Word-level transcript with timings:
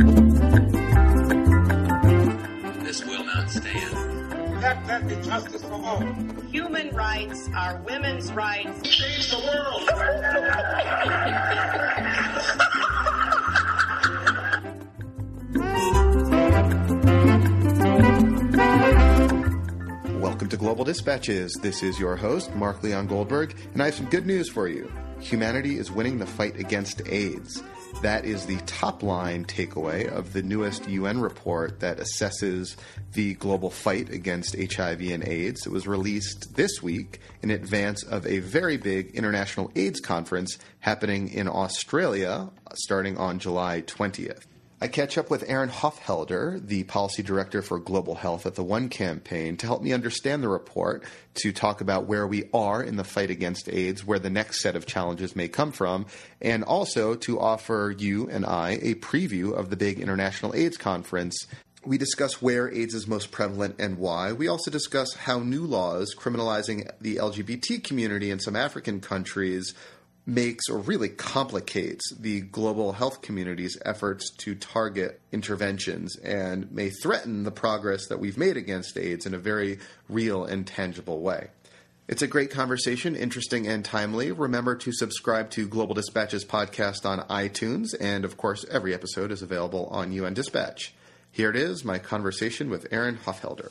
This 0.00 0.08
will 3.04 3.22
not 3.22 3.50
stand. 3.50 4.62
Let 4.62 4.86
there 4.86 5.00
be 5.00 5.14
justice 5.16 5.62
for 5.62 5.74
all. 5.74 6.00
Human 6.50 6.88
rights 6.94 7.50
are 7.54 7.76
women's 7.82 8.32
rights. 8.32 8.80
Change 8.88 9.30
the 9.30 9.36
world. 9.36 9.82
Welcome 20.22 20.48
to 20.48 20.56
Global 20.56 20.84
Dispatches. 20.86 21.52
This 21.60 21.82
is 21.82 22.00
your 22.00 22.16
host, 22.16 22.54
Mark 22.54 22.82
Leon 22.82 23.06
Goldberg, 23.06 23.54
and 23.74 23.82
I 23.82 23.86
have 23.86 23.94
some 23.94 24.06
good 24.06 24.24
news 24.26 24.48
for 24.48 24.66
you. 24.66 24.90
Humanity 25.18 25.76
is 25.76 25.90
winning 25.90 26.16
the 26.16 26.24
fight 26.26 26.58
against 26.58 27.06
AIDS. 27.06 27.62
That 28.02 28.24
is 28.24 28.46
the 28.46 28.56
top 28.64 29.02
line 29.02 29.44
takeaway 29.44 30.08
of 30.08 30.32
the 30.32 30.42
newest 30.42 30.88
UN 30.88 31.20
report 31.20 31.80
that 31.80 31.98
assesses 31.98 32.76
the 33.12 33.34
global 33.34 33.68
fight 33.68 34.08
against 34.08 34.56
HIV 34.56 35.02
and 35.02 35.22
AIDS. 35.28 35.66
It 35.66 35.72
was 35.72 35.86
released 35.86 36.56
this 36.56 36.82
week 36.82 37.20
in 37.42 37.50
advance 37.50 38.02
of 38.02 38.26
a 38.26 38.38
very 38.38 38.78
big 38.78 39.14
international 39.14 39.70
AIDS 39.76 40.00
conference 40.00 40.58
happening 40.78 41.28
in 41.28 41.46
Australia 41.46 42.48
starting 42.72 43.18
on 43.18 43.38
July 43.38 43.82
20th. 43.82 44.46
I 44.82 44.88
catch 44.88 45.18
up 45.18 45.28
with 45.28 45.44
Erin 45.46 45.68
Hohlfelder, 45.68 46.66
the 46.66 46.84
policy 46.84 47.22
director 47.22 47.60
for 47.60 47.78
global 47.78 48.14
health 48.14 48.46
at 48.46 48.54
the 48.54 48.64
One 48.64 48.88
Campaign, 48.88 49.58
to 49.58 49.66
help 49.66 49.82
me 49.82 49.92
understand 49.92 50.42
the 50.42 50.48
report, 50.48 51.04
to 51.34 51.52
talk 51.52 51.82
about 51.82 52.06
where 52.06 52.26
we 52.26 52.48
are 52.54 52.82
in 52.82 52.96
the 52.96 53.04
fight 53.04 53.28
against 53.28 53.68
AIDS, 53.68 54.06
where 54.06 54.18
the 54.18 54.30
next 54.30 54.62
set 54.62 54.76
of 54.76 54.86
challenges 54.86 55.36
may 55.36 55.48
come 55.48 55.70
from, 55.70 56.06
and 56.40 56.64
also 56.64 57.14
to 57.16 57.38
offer 57.38 57.94
you 57.98 58.26
and 58.30 58.46
I 58.46 58.78
a 58.80 58.94
preview 58.94 59.52
of 59.52 59.68
the 59.68 59.76
big 59.76 60.00
international 60.00 60.54
AIDS 60.54 60.78
conference. 60.78 61.46
We 61.84 61.98
discuss 61.98 62.40
where 62.40 62.72
AIDS 62.72 62.94
is 62.94 63.06
most 63.06 63.30
prevalent 63.30 63.76
and 63.78 63.98
why. 63.98 64.32
We 64.32 64.48
also 64.48 64.70
discuss 64.70 65.14
how 65.14 65.40
new 65.40 65.66
laws 65.66 66.14
criminalizing 66.14 66.90
the 67.02 67.16
LGBT 67.16 67.84
community 67.84 68.30
in 68.30 68.40
some 68.40 68.56
African 68.56 69.02
countries 69.02 69.74
makes 70.26 70.68
or 70.68 70.78
really 70.78 71.08
complicates 71.08 72.14
the 72.18 72.40
global 72.40 72.92
health 72.92 73.22
community's 73.22 73.78
efforts 73.84 74.30
to 74.30 74.54
target 74.54 75.20
interventions 75.32 76.16
and 76.16 76.70
may 76.70 76.90
threaten 76.90 77.42
the 77.42 77.50
progress 77.50 78.06
that 78.06 78.20
we've 78.20 78.38
made 78.38 78.56
against 78.56 78.96
AIDS 78.96 79.26
in 79.26 79.34
a 79.34 79.38
very 79.38 79.78
real 80.08 80.44
and 80.44 80.66
tangible 80.66 81.20
way. 81.20 81.48
It's 82.06 82.22
a 82.22 82.26
great 82.26 82.50
conversation, 82.50 83.14
interesting 83.14 83.68
and 83.68 83.84
timely. 83.84 84.32
Remember 84.32 84.74
to 84.74 84.92
subscribe 84.92 85.50
to 85.50 85.68
Global 85.68 85.94
Dispatches 85.94 86.44
podcast 86.44 87.06
on 87.06 87.20
iTunes, 87.28 87.94
and 88.00 88.24
of 88.24 88.36
course, 88.36 88.64
every 88.68 88.92
episode 88.92 89.30
is 89.30 89.42
available 89.42 89.86
on 89.92 90.10
UN 90.10 90.34
Dispatch. 90.34 90.92
Here 91.30 91.50
it 91.50 91.56
is 91.56 91.84
my 91.84 92.00
conversation 92.00 92.68
with 92.68 92.88
Erin 92.90 93.16
Hohlfelder. 93.16 93.70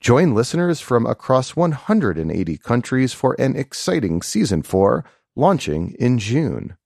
Join 0.00 0.34
listeners 0.34 0.80
from 0.80 1.04
across 1.04 1.54
180 1.54 2.56
countries 2.56 3.12
for 3.12 3.36
an 3.38 3.54
exciting 3.54 4.22
season 4.22 4.62
4 4.62 5.04
launching 5.36 5.94
in 5.98 6.18
June. 6.18 6.78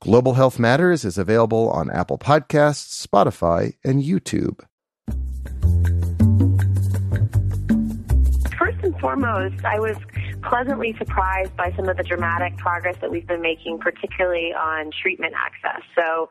Global 0.00 0.34
Health 0.34 0.60
Matters 0.60 1.04
is 1.04 1.18
available 1.18 1.68
on 1.70 1.90
Apple 1.90 2.16
Podcasts, 2.16 3.04
Spotify, 3.04 3.74
and 3.82 4.04
YouTube. 4.04 4.60
Foremost, 9.04 9.62
I 9.66 9.78
was 9.78 9.96
pleasantly 10.42 10.94
surprised 10.96 11.54
by 11.58 11.70
some 11.76 11.90
of 11.90 11.98
the 11.98 12.02
dramatic 12.02 12.56
progress 12.56 12.96
that 13.02 13.10
we've 13.10 13.26
been 13.26 13.42
making, 13.42 13.78
particularly 13.78 14.54
on 14.54 14.90
treatment 15.02 15.34
access. 15.36 15.82
So, 15.94 16.30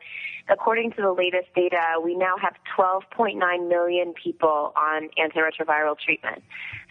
according 0.49 0.93
to 0.93 1.03
the 1.03 1.13
latest 1.13 1.53
data, 1.55 2.01
we 2.03 2.15
now 2.15 2.33
have 2.41 2.55
12.9 2.75 3.69
million 3.69 4.13
people 4.13 4.73
on 4.75 5.09
antiretroviral 5.19 5.99
treatment. 5.99 6.41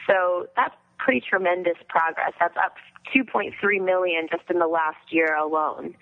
So, 0.06 0.46
that's 0.54 0.74
pretty 0.98 1.20
tremendous 1.28 1.78
progress. 1.88 2.32
That's 2.38 2.56
up 2.56 2.76
2.3 3.12 3.84
million 3.84 4.28
just 4.30 4.44
in 4.48 4.60
the 4.60 4.68
last 4.68 5.10
year 5.10 5.34
alone. 5.34 5.96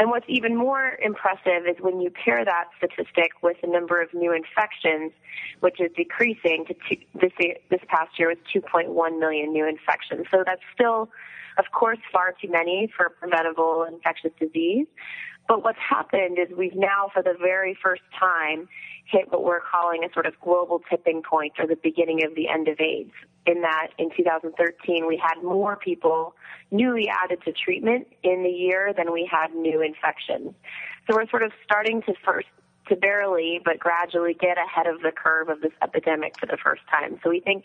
And 0.00 0.10
what's 0.10 0.26
even 0.28 0.56
more 0.56 0.96
impressive 1.02 1.66
is 1.68 1.76
when 1.80 2.00
you 2.00 2.10
pair 2.10 2.44
that 2.44 2.66
statistic 2.76 3.32
with 3.42 3.56
the 3.60 3.66
number 3.66 4.00
of 4.00 4.14
new 4.14 4.32
infections, 4.32 5.12
which 5.60 5.80
is 5.80 5.90
decreasing 5.96 6.64
to 6.68 6.74
two, 6.74 6.96
this 7.20 7.32
this 7.68 7.80
past 7.88 8.16
year 8.18 8.28
was 8.28 8.38
2.1 8.54 9.18
million 9.18 9.52
new 9.52 9.66
infections. 9.66 10.26
So 10.30 10.44
that's 10.46 10.62
still, 10.72 11.10
of 11.58 11.64
course, 11.72 11.98
far 12.12 12.32
too 12.40 12.48
many 12.48 12.92
for 12.96 13.08
preventable 13.08 13.84
infectious 13.84 14.30
disease. 14.38 14.86
But 15.48 15.64
what's 15.64 15.78
happened 15.78 16.38
is 16.38 16.54
we've 16.56 16.76
now, 16.76 17.10
for 17.12 17.22
the 17.22 17.34
very 17.40 17.76
first 17.82 18.02
time, 18.18 18.68
hit 19.06 19.32
what 19.32 19.42
we're 19.42 19.60
calling 19.60 20.04
a 20.04 20.12
sort 20.12 20.26
of 20.26 20.38
global 20.40 20.82
tipping 20.90 21.22
point 21.22 21.54
or 21.58 21.66
the 21.66 21.78
beginning 21.82 22.22
of 22.24 22.34
the 22.34 22.48
end 22.48 22.68
of 22.68 22.78
AIDS. 22.78 23.12
In 23.46 23.62
that, 23.62 23.88
in 23.96 24.10
2013, 24.14 25.06
we 25.06 25.16
had 25.16 25.42
more 25.42 25.76
people 25.76 26.34
newly 26.70 27.08
added 27.08 27.42
to 27.46 27.52
treatment 27.52 28.06
in 28.22 28.42
the 28.42 28.50
year 28.50 28.92
than 28.94 29.10
we 29.10 29.26
had 29.30 29.54
new 29.54 29.80
infections. 29.80 30.52
So 31.06 31.16
we're 31.16 31.28
sort 31.30 31.42
of 31.42 31.52
starting 31.64 32.02
to 32.02 32.14
first 32.22 32.48
to 32.88 32.96
barely 32.96 33.60
but 33.64 33.78
gradually 33.78 34.34
get 34.34 34.58
ahead 34.58 34.86
of 34.86 35.00
the 35.00 35.12
curve 35.12 35.48
of 35.48 35.60
this 35.62 35.72
epidemic 35.82 36.38
for 36.38 36.46
the 36.46 36.58
first 36.62 36.82
time. 36.90 37.18
So 37.22 37.30
we 37.30 37.40
think 37.40 37.64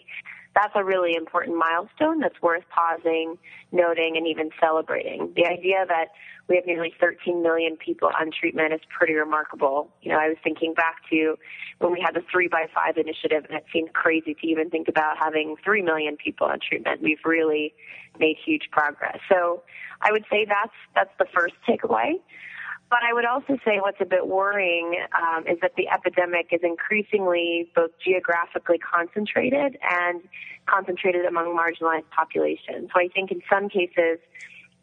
that's 0.56 0.74
a 0.76 0.84
really 0.84 1.16
important 1.16 1.58
milestone 1.58 2.20
that's 2.20 2.42
worth 2.42 2.64
pausing, 2.70 3.38
noting, 3.72 4.18
and 4.18 4.28
even 4.28 4.52
celebrating. 4.60 5.34
The 5.36 5.46
idea 5.46 5.86
that 5.88 6.10
we 6.48 6.56
have 6.58 6.66
nearly 6.66 6.94
13 7.00 7.42
million 7.42 7.78
people 7.78 8.10
on 8.20 8.30
treatment 8.32 8.74
is 8.74 8.82
pretty 8.96 9.14
remarkable. 9.14 9.90
You 10.02 10.12
know, 10.12 10.20
I 10.20 10.28
was 10.28 10.38
thinking 10.44 10.74
back 10.74 10.98
to 11.10 11.38
when 11.80 11.92
we 11.92 12.02
had 12.02 12.14
the 12.14 12.24
3 12.32 12.48
by 12.50 12.68
5 12.74 12.98
initiative, 12.98 13.46
and 13.50 13.58
it 13.58 13.66
seemed 13.74 13.94
crazy 13.94 14.36
to 14.36 14.48
even 14.48 14.70
think 14.70 14.88
about 14.88 15.18
having 15.18 15.56
3 15.64 15.82
million 15.82 16.18
people 16.18 16.48
on 16.48 16.60
treatment. 16.60 17.02
We've 17.02 17.24
really 17.26 17.74
made 18.20 18.36
huge 18.44 18.70
progress. 18.72 19.20
So 19.30 19.64
I 20.02 20.12
would 20.12 20.26
say 20.30 20.46
that's, 20.46 20.74
that's 20.94 21.14
the 21.18 21.26
first 21.34 21.56
takeaway. 21.68 22.20
But 22.90 23.00
I 23.10 23.14
would 23.14 23.26
also 23.26 23.58
say 23.66 23.80
what's 23.80 23.98
a 24.02 24.06
bit 24.06 24.28
worrying 24.28 25.04
um, 25.20 25.48
is 25.48 25.58
that 25.62 25.74
the 25.76 25.90
epidemic 25.90 26.50
is 26.52 26.62
increasingly 26.64 27.70
both 27.76 27.92
geographically 28.04 28.78
concentrated 28.78 29.78
and 29.82 30.22
concentrated 30.68 31.26
among 31.26 31.58
marginalized 31.58 32.10
populations. 32.16 32.90
So 32.94 33.00
I 33.00 33.08
think 33.08 33.32
in 33.32 33.42
some 33.50 33.68
cases, 33.68 34.20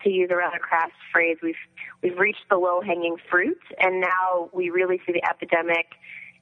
to 0.03 0.11
use 0.11 0.31
a 0.33 0.37
rather 0.37 0.59
crass 0.59 0.91
phrase, 1.13 1.37
we've 1.43 1.55
we've 2.03 2.19
reached 2.19 2.49
the 2.49 2.57
low 2.57 2.81
hanging 2.81 3.17
fruit, 3.31 3.61
and 3.79 4.01
now 4.01 4.49
we 4.53 4.71
really 4.71 5.01
see 5.07 5.13
the 5.13 5.23
epidemic, 5.29 5.87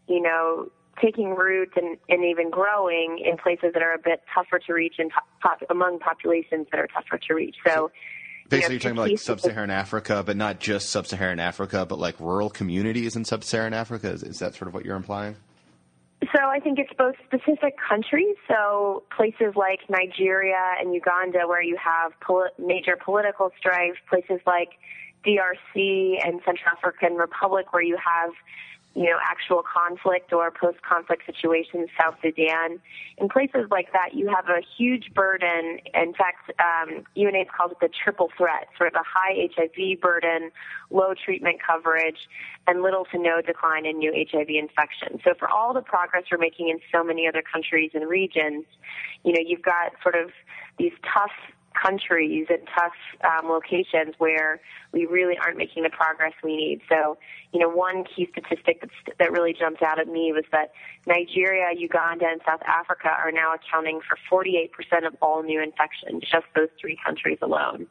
you 0.07 0.23
know, 0.23 0.71
taking 1.01 1.35
root 1.35 1.73
and, 1.77 1.97
and 2.09 2.25
even 2.25 2.51
growing 2.51 3.23
in 3.25 3.37
places 3.37 3.73
that 3.75 3.83
are 3.83 3.95
a 3.95 3.99
bit 3.99 4.23
tougher 4.35 4.59
to 4.59 4.73
reach 4.73 4.95
and 4.99 5.11
among 5.71 5.99
populations 5.99 6.67
that 6.71 6.81
are 6.81 6.89
tougher 6.89 7.19
to 7.19 7.35
reach. 7.35 7.57
So 7.67 7.91
Basically, 8.49 8.75
you 8.75 8.79
are 8.79 8.81
talking 8.81 8.99
about 8.99 9.09
like 9.11 9.19
sub-Saharan 9.19 9.71
Africa, 9.71 10.23
but 10.25 10.37
not 10.37 10.59
just 10.59 10.89
sub-Saharan 10.91 11.39
Africa, 11.39 11.85
but 11.87 11.99
like 11.99 12.19
rural 12.19 12.49
communities 12.49 13.15
in 13.15 13.25
sub-Saharan 13.25 13.75
Africa. 13.75 14.11
Is, 14.11 14.23
is 14.23 14.39
that 14.39 14.55
sort 14.55 14.69
of 14.69 14.75
what 14.75 14.85
you're 14.85 14.97
implying? 14.97 15.37
So 16.35 16.43
I 16.43 16.59
think 16.59 16.79
it's 16.81 16.93
both 16.99 17.15
specific 17.27 17.77
countries, 17.79 18.35
so 18.49 19.05
places 19.17 19.55
like 19.55 19.81
Nigeria 19.89 20.73
and 20.81 20.93
Uganda 20.93 21.47
where 21.47 21.63
you 21.63 21.77
have 21.77 22.13
poli- 22.21 22.51
major 22.59 22.97
political 22.97 23.53
strife, 23.57 23.95
places 24.09 24.41
like 24.45 24.71
DRC 25.25 26.19
and 26.25 26.41
Central 26.45 26.71
African 26.77 27.15
Republic 27.15 27.73
where 27.73 27.83
you 27.83 27.97
have 27.97 28.31
you 28.95 29.05
know, 29.05 29.19
actual 29.23 29.63
conflict 29.63 30.33
or 30.33 30.51
post-conflict 30.51 31.23
situations, 31.27 31.89
South 32.01 32.15
Sudan. 32.23 32.81
In 33.19 33.29
places 33.29 33.69
like 33.71 33.93
that, 33.93 34.15
you 34.15 34.29
have 34.29 34.49
a 34.49 34.61
huge 34.77 35.13
burden. 35.15 35.79
In 35.95 36.15
fact, 36.15 36.51
um, 36.59 37.05
UNAIDS 37.17 37.49
calls 37.57 37.73
it 37.73 37.79
the 37.81 37.89
triple 37.89 38.29
threat, 38.37 38.69
sort 38.77 38.89
of 38.89 38.95
a 38.95 39.05
high 39.05 39.49
HIV 39.55 40.01
burden, 40.01 40.51
low 40.91 41.15
treatment 41.15 41.59
coverage, 41.65 42.29
and 42.67 42.83
little 42.83 43.05
to 43.13 43.19
no 43.19 43.41
decline 43.41 43.87
in 43.87 43.99
new 43.99 44.13
HIV 44.13 44.49
infections. 44.49 45.21
So 45.23 45.35
for 45.39 45.49
all 45.49 45.73
the 45.73 45.83
progress 45.83 46.25
we're 46.31 46.39
making 46.39 46.69
in 46.69 46.81
so 46.93 47.05
many 47.05 47.29
other 47.29 47.43
countries 47.43 47.93
and 47.95 48.09
regions, 48.09 48.65
you 49.23 49.33
know, 49.33 49.41
you've 49.45 49.63
got 49.63 49.93
sort 50.03 50.17
of 50.17 50.31
these 50.79 50.93
tough 51.03 51.33
countries 51.81 52.47
and 52.49 52.61
tough 52.75 52.93
um, 53.25 53.49
locations 53.49 54.15
where 54.19 54.61
we 54.93 55.07
really 55.07 55.37
aren't 55.39 55.57
making 55.57 55.83
the 55.83 55.91
progress 55.91 56.33
we 56.43 56.57
need. 56.57 56.81
So, 56.89 57.19
you 57.53 57.61
know, 57.61 57.69
one 57.69 58.05
key 58.05 58.29
statistic 58.33 58.81
that's, 58.81 59.19
that 59.19 59.33
really 59.33 59.53
jumped 59.53 59.83
out 59.83 59.99
at 59.99 60.09
me 60.09 60.33
was 60.33 60.45
that 60.53 60.73
Nigeria, 61.07 61.69
Uganda, 61.77 62.27
and 62.27 62.41
South 62.47 62.63
Africa 62.67 63.09
are 63.09 63.33
now 63.33 63.55
accounting 63.55 64.01
for 64.01 64.45
48% 64.45 64.71
of 65.07 65.15
all 65.21 65.43
new 65.43 65.63
infections, 65.63 66.23
just 66.31 66.47
those 66.55 66.69
three 66.81 66.99
countries 67.05 67.39
alone. 67.43 67.87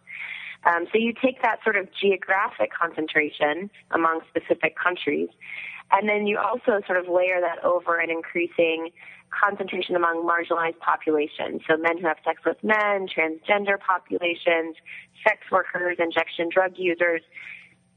Um, 0.65 0.87
so 0.91 0.97
you 0.97 1.13
take 1.13 1.41
that 1.43 1.59
sort 1.63 1.75
of 1.75 1.87
geographic 1.93 2.71
concentration 2.73 3.69
among 3.91 4.21
specific 4.29 4.75
countries, 4.77 5.29
and 5.91 6.09
then 6.09 6.27
you 6.27 6.37
also 6.37 6.81
sort 6.85 6.99
of 6.99 7.07
layer 7.07 7.39
that 7.39 7.63
over 7.63 7.99
an 7.99 8.09
increasing 8.09 8.89
concentration 9.29 9.95
among 9.95 10.23
marginalized 10.25 10.79
populations. 10.79 11.61
So 11.67 11.77
men 11.77 11.97
who 11.97 12.07
have 12.07 12.17
sex 12.23 12.41
with 12.45 12.57
men, 12.63 13.07
transgender 13.07 13.77
populations, 13.79 14.75
sex 15.23 15.39
workers, 15.51 15.97
injection 15.99 16.49
drug 16.51 16.73
users. 16.77 17.21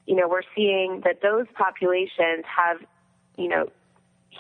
You 0.07 0.17
know, 0.17 0.29
we're 0.29 0.43
seeing 0.55 1.03
that 1.05 1.23
those 1.23 1.47
populations 1.55 2.45
have, 2.45 2.79
you 3.37 3.49
know, 3.49 3.69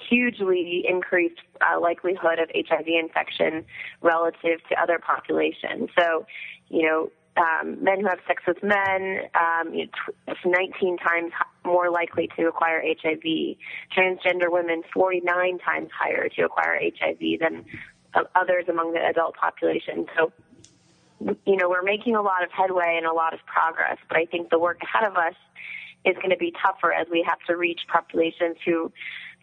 hugely 0.08 0.84
increased 0.88 1.40
uh, 1.60 1.80
likelihood 1.80 2.38
of 2.38 2.50
HIV 2.54 2.86
infection 2.86 3.64
relative 4.00 4.60
to 4.68 4.80
other 4.80 4.98
populations. 4.98 5.90
So, 5.98 6.26
you 6.68 6.86
know, 6.86 7.10
um, 7.36 7.82
men 7.82 8.00
who 8.00 8.08
have 8.08 8.18
sex 8.26 8.42
with 8.46 8.62
men, 8.62 9.20
um, 9.34 9.72
you 9.72 9.86
know, 10.26 10.34
19 10.44 10.98
times 10.98 11.32
more 11.64 11.90
likely 11.90 12.28
to 12.36 12.48
acquire 12.48 12.82
HIV. 12.82 13.56
Transgender 13.96 14.50
women, 14.50 14.82
49 14.92 15.58
times 15.58 15.90
higher 15.96 16.28
to 16.28 16.42
acquire 16.42 16.80
HIV 16.80 17.40
than 17.40 17.64
others 18.34 18.64
among 18.68 18.92
the 18.92 19.00
adult 19.00 19.36
population. 19.36 20.06
So, 20.16 20.32
you 21.46 21.56
know, 21.56 21.68
we're 21.68 21.82
making 21.82 22.16
a 22.16 22.22
lot 22.22 22.42
of 22.42 22.50
headway 22.50 22.94
and 22.96 23.06
a 23.06 23.12
lot 23.12 23.34
of 23.34 23.40
progress, 23.46 23.98
but 24.08 24.16
I 24.16 24.24
think 24.24 24.50
the 24.50 24.58
work 24.58 24.78
ahead 24.82 25.08
of 25.08 25.16
us 25.16 25.34
is 26.04 26.16
going 26.16 26.30
to 26.30 26.36
be 26.36 26.52
tougher 26.62 26.92
as 26.92 27.06
we 27.10 27.24
have 27.28 27.38
to 27.46 27.56
reach 27.56 27.80
populations 27.92 28.56
who 28.64 28.90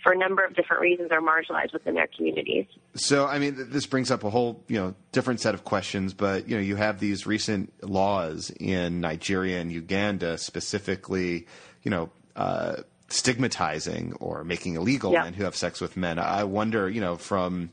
for 0.03 0.11
a 0.11 0.17
number 0.17 0.43
of 0.43 0.55
different 0.55 0.81
reasons 0.81 1.11
are 1.11 1.21
marginalized 1.21 1.73
within 1.73 1.95
their 1.95 2.07
communities. 2.15 2.65
So, 2.95 3.25
I 3.25 3.39
mean, 3.39 3.55
this 3.69 3.85
brings 3.85 4.11
up 4.11 4.23
a 4.23 4.29
whole, 4.29 4.63
you 4.67 4.77
know, 4.77 4.95
different 5.11 5.39
set 5.39 5.53
of 5.53 5.63
questions, 5.63 6.13
but, 6.13 6.47
you 6.47 6.55
know, 6.55 6.61
you 6.61 6.75
have 6.75 6.99
these 6.99 7.25
recent 7.25 7.73
laws 7.83 8.51
in 8.59 9.01
Nigeria 9.01 9.59
and 9.59 9.71
Uganda 9.71 10.37
specifically, 10.37 11.47
you 11.83 11.91
know, 11.91 12.09
uh, 12.35 12.77
stigmatizing 13.09 14.13
or 14.19 14.43
making 14.43 14.75
illegal 14.75 15.11
men 15.11 15.33
who 15.33 15.43
have 15.43 15.55
sex 15.55 15.81
with 15.81 15.97
men. 15.97 16.19
I 16.19 16.43
wonder, 16.43 16.89
you 16.89 17.01
know, 17.01 17.15
from, 17.15 17.71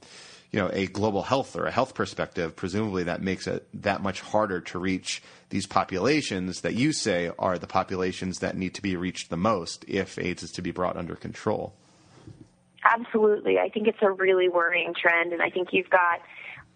you 0.52 0.60
know, 0.60 0.70
a 0.72 0.86
global 0.86 1.22
health 1.22 1.56
or 1.56 1.66
a 1.66 1.70
health 1.70 1.94
perspective, 1.94 2.54
presumably 2.54 3.04
that 3.04 3.20
makes 3.20 3.46
it 3.46 3.66
that 3.74 4.02
much 4.02 4.20
harder 4.20 4.60
to 4.60 4.78
reach 4.78 5.22
these 5.50 5.66
populations 5.66 6.60
that 6.62 6.74
you 6.74 6.92
say 6.92 7.30
are 7.38 7.58
the 7.58 7.66
populations 7.66 8.38
that 8.38 8.56
need 8.56 8.74
to 8.74 8.82
be 8.82 8.96
reached 8.96 9.30
the 9.30 9.36
most 9.36 9.84
if 9.88 10.18
AIDS 10.18 10.42
is 10.42 10.52
to 10.52 10.62
be 10.62 10.70
brought 10.70 10.96
under 10.96 11.16
control. 11.16 11.74
Absolutely. 12.84 13.58
I 13.58 13.68
think 13.70 13.88
it's 13.88 14.02
a 14.02 14.10
really 14.10 14.48
worrying 14.48 14.94
trend, 14.94 15.32
and 15.32 15.40
I 15.40 15.48
think 15.50 15.68
you've 15.72 15.90
got 15.90 16.20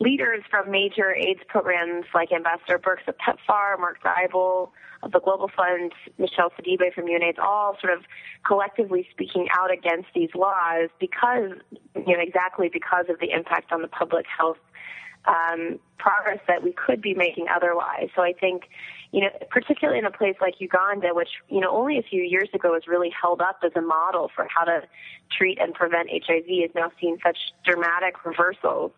leaders 0.00 0.42
from 0.50 0.70
major 0.70 1.14
AIDS 1.14 1.40
programs 1.48 2.06
like 2.14 2.32
Ambassador 2.32 2.78
Birx 2.78 3.06
of 3.08 3.16
PEPFAR, 3.18 3.78
Mark 3.78 3.98
Dybul 4.02 4.70
of 5.02 5.12
the 5.12 5.20
Global 5.20 5.50
Fund, 5.54 5.92
Michel 6.18 6.50
Sidibé 6.58 6.92
from 6.94 7.06
UNAIDS, 7.06 7.38
all 7.38 7.76
sort 7.80 7.92
of 7.92 8.04
collectively 8.46 9.06
speaking 9.10 9.48
out 9.56 9.70
against 9.70 10.08
these 10.14 10.30
laws 10.34 10.88
because, 10.98 11.52
you 11.94 12.16
know, 12.16 12.22
exactly 12.22 12.68
because 12.72 13.06
of 13.08 13.20
the 13.20 13.30
impact 13.30 13.70
on 13.72 13.82
the 13.82 13.88
public 13.88 14.26
health 14.26 14.58
um, 15.28 15.78
progress 15.98 16.40
that 16.48 16.62
we 16.62 16.72
could 16.72 17.02
be 17.02 17.14
making 17.14 17.46
otherwise. 17.54 18.08
So 18.16 18.22
I 18.22 18.32
think, 18.32 18.64
you 19.12 19.20
know, 19.20 19.30
particularly 19.50 19.98
in 19.98 20.06
a 20.06 20.10
place 20.10 20.36
like 20.40 20.54
Uganda, 20.60 21.08
which, 21.12 21.28
you 21.48 21.60
know, 21.60 21.70
only 21.70 21.98
a 21.98 22.02
few 22.02 22.22
years 22.22 22.48
ago 22.54 22.72
was 22.72 22.86
really 22.86 23.10
held 23.10 23.40
up 23.40 23.60
as 23.64 23.72
a 23.76 23.80
model 23.80 24.30
for 24.34 24.46
how 24.48 24.64
to 24.64 24.82
treat 25.30 25.58
and 25.60 25.74
prevent 25.74 26.08
HIV, 26.10 26.46
is 26.48 26.70
now 26.74 26.90
seeing 27.00 27.18
such 27.22 27.38
dramatic 27.64 28.24
reversals. 28.24 28.92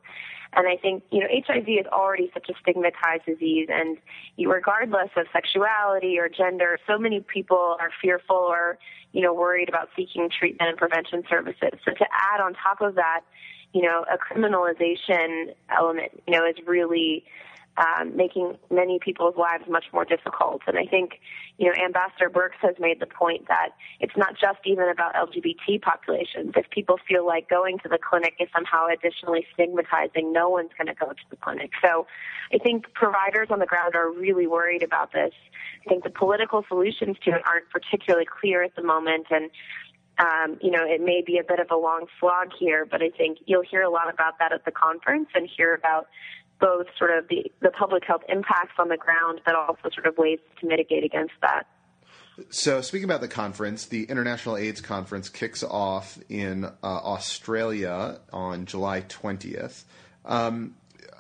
And 0.53 0.67
I 0.67 0.77
think, 0.77 1.05
you 1.13 1.21
know, 1.21 1.27
HIV 1.31 1.69
is 1.69 1.87
already 1.93 2.31
such 2.35 2.49
a 2.49 2.55
stigmatized 2.61 3.25
disease 3.25 3.69
and 3.71 3.99
regardless 4.39 5.11
of 5.17 5.27
sexuality 5.33 6.19
or 6.19 6.29
gender, 6.29 6.79
so 6.89 6.99
many 6.99 7.21
people 7.21 7.77
are 7.79 7.91
fearful 8.03 8.37
or, 8.37 8.79
you 9.13 9.23
know, 9.23 9.33
worried 9.33 9.69
about 9.69 9.91
seeking 9.95 10.29
treatment 10.29 10.71
and 10.71 10.79
prevention 10.79 11.23
services. 11.31 11.79
So 11.85 11.93
to 11.93 12.07
add 12.33 12.41
on 12.41 12.55
top 12.55 12.81
of 12.81 12.97
that, 12.97 13.21
you 13.73 13.83
know, 13.83 14.05
a 14.11 14.19
criminalization 14.19 15.55
element, 15.71 16.23
you 16.27 16.35
know, 16.35 16.47
is 16.47 16.57
really 16.67 17.25
um, 17.77 18.17
making 18.17 18.59
many 18.71 18.99
people's 18.99 19.37
lives 19.37 19.65
much 19.69 19.85
more 19.93 20.05
difficult. 20.05 20.63
And 20.67 20.77
I 20.77 20.85
think, 20.85 21.21
you 21.57 21.67
know, 21.67 21.73
Ambassador 21.83 22.29
Birx 22.29 22.51
has 22.61 22.75
made 22.79 23.01
the 23.01 23.07
point 23.07 23.49
that 23.49 23.71
it's 24.01 24.17
not 24.17 24.35
just 24.39 24.59
even 24.65 24.89
about 24.89 25.15
LGBT 25.15 25.81
populations. 25.81 26.53
If 26.57 26.69
people 26.71 26.99
feel 27.09 27.25
like 27.25 27.49
going 27.49 27.79
to 27.79 27.89
the 27.89 27.99
clinic 27.99 28.35
is 28.41 28.49
somehow 28.53 28.87
additionally 28.89 29.47
stigmatizing, 29.55 30.33
no 30.33 30.49
one's 30.49 30.71
going 30.77 30.89
to 30.89 30.95
go 30.95 31.11
to 31.11 31.25
the 31.31 31.37
clinic. 31.37 31.71
So 31.81 32.07
I 32.53 32.59
think 32.59 32.93
providers 32.93 33.49
on 33.51 33.61
the 33.61 33.67
ground 33.67 33.95
are 33.95 34.11
really 34.11 34.47
worried 34.47 34.83
about 34.83 35.13
this. 35.13 35.33
I 35.87 35.89
think 35.89 36.05
the 36.05 36.11
political 36.11 36.65
solutions 36.69 37.17
to 37.25 37.31
it 37.31 37.43
aren't 37.47 37.71
particularly 37.71 38.27
clear 38.27 38.63
at 38.63 38.75
the 38.75 38.83
moment. 38.83 39.29
And 39.31 39.51
um, 40.21 40.59
you 40.61 40.71
know, 40.71 40.85
it 40.85 41.01
may 41.01 41.23
be 41.25 41.39
a 41.39 41.45
bit 41.45 41.61
of 41.61 41.71
a 41.71 41.77
long 41.77 42.07
slog 42.19 42.49
here, 42.59 42.87
but 42.89 43.03
I 43.03 43.11
think 43.11 43.39
you'll 43.47 43.65
hear 43.69 43.83
a 43.83 43.91
lot 43.91 44.13
about 44.13 44.39
that 44.39 44.53
at 44.53 44.65
the 44.65 44.71
conference 44.71 45.29
and 45.35 45.49
hear 45.57 45.75
about 45.75 46.09
both 46.61 46.87
sort 46.99 47.11
of 47.11 47.27
the, 47.29 47.51
the 47.61 47.71
public 47.71 48.05
health 48.05 48.23
impacts 48.29 48.75
on 48.79 48.89
the 48.89 48.99
ground, 48.99 49.41
but 49.47 49.55
also 49.55 49.89
sort 49.95 50.07
of 50.07 50.19
ways 50.19 50.39
to 50.61 50.67
mitigate 50.67 51.05
against 51.05 51.33
that. 51.41 51.67
So, 52.51 52.81
speaking 52.81 53.05
about 53.05 53.21
the 53.21 53.29
conference, 53.29 53.87
the 53.87 54.05
International 54.05 54.57
AIDS 54.57 54.81
Conference 54.81 55.29
kicks 55.29 55.63
off 55.63 56.19
in 56.29 56.65
uh, 56.65 56.71
Australia 56.83 58.21
on 58.33 58.67
July 58.67 59.03
20th. 59.03 59.85
Um, 60.25 60.75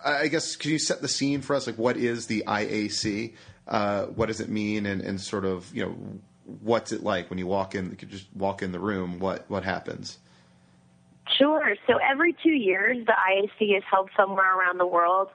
I 0.05 0.29
guess, 0.29 0.57
can 0.57 0.71
you 0.71 0.79
set 0.79 1.03
the 1.03 1.09
scene 1.09 1.43
for 1.43 1.57
us? 1.57 1.67
Like, 1.67 1.77
what 1.77 1.97
is 1.97 2.27
the 2.27 2.45
IAC? 2.47 3.35
Uh, 3.67 4.05
what 4.07 4.27
does 4.27 4.41
it 4.41 4.49
mean? 4.49 4.87
And, 4.87 5.03
and 5.03 5.21
sort 5.21 5.45
of, 5.45 5.75
you 5.75 5.85
know, 5.85 6.21
what's 6.63 6.93
it 6.93 7.03
like 7.03 7.31
when 7.31 7.39
you 7.39 7.47
walk 7.47 7.75
in? 7.75 7.97
You 8.01 8.09
just 8.09 8.27
walk 8.35 8.63
in 8.63 8.73
the 8.73 8.81
room. 8.81 9.19
What 9.19 9.49
what 9.49 9.65
happens? 9.65 10.19
Sure. 11.39 11.77
So 11.87 11.99
every 11.99 12.35
two 12.43 12.51
years, 12.51 13.07
the 13.07 13.13
IAC 13.13 13.77
is 13.77 13.85
held 13.91 14.11
somewhere 14.17 14.59
around 14.59 14.79
the 14.79 14.87
world. 14.87 15.29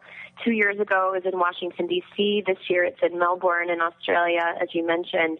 Two 0.43 0.51
years 0.51 0.79
ago, 0.79 1.13
it 1.13 1.23
was 1.23 1.33
in 1.33 1.39
Washington 1.39 1.87
D.C. 1.87 2.43
This 2.45 2.57
year, 2.69 2.83
it's 2.83 2.99
in 3.01 3.17
Melbourne 3.17 3.69
in 3.69 3.79
Australia, 3.81 4.55
as 4.61 4.69
you 4.73 4.85
mentioned. 4.85 5.39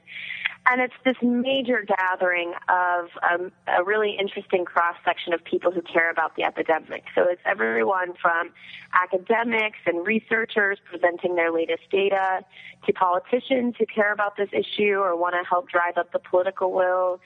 And 0.68 0.82
it's 0.82 0.96
this 1.04 1.18
major 1.22 1.86
gathering 1.88 2.54
of 2.70 3.10
um, 3.22 3.52
a 3.68 3.84
really 3.84 4.18
interesting 4.20 4.66
cross 4.66 4.96
section 5.06 5.32
of 5.32 5.44
people 5.44 5.72
who 5.72 5.82
care 5.82 6.10
about 6.10 6.36
the 6.36 6.44
epidemic. 6.44 7.04
So 7.14 7.24
it's 7.30 7.42
everyone 7.46 8.14
from 8.20 8.52
academics 8.94 9.78
and 9.86 10.06
researchers 10.08 10.80
presenting 10.84 11.36
their 11.36 11.52
latest 11.52 11.84
data 11.92 12.44
to 12.88 12.94
politicians 12.94 13.76
who 13.78 13.86
care 13.86 14.12
about 14.12 14.38
this 14.38 14.50
issue 14.54 14.96
or 14.96 15.16
want 15.16 15.36
to 15.36 15.48
help 15.48 15.70
drive 15.70 15.98
up 15.98 16.12
the 16.12 16.20
political 16.20 16.72
will 16.72 17.20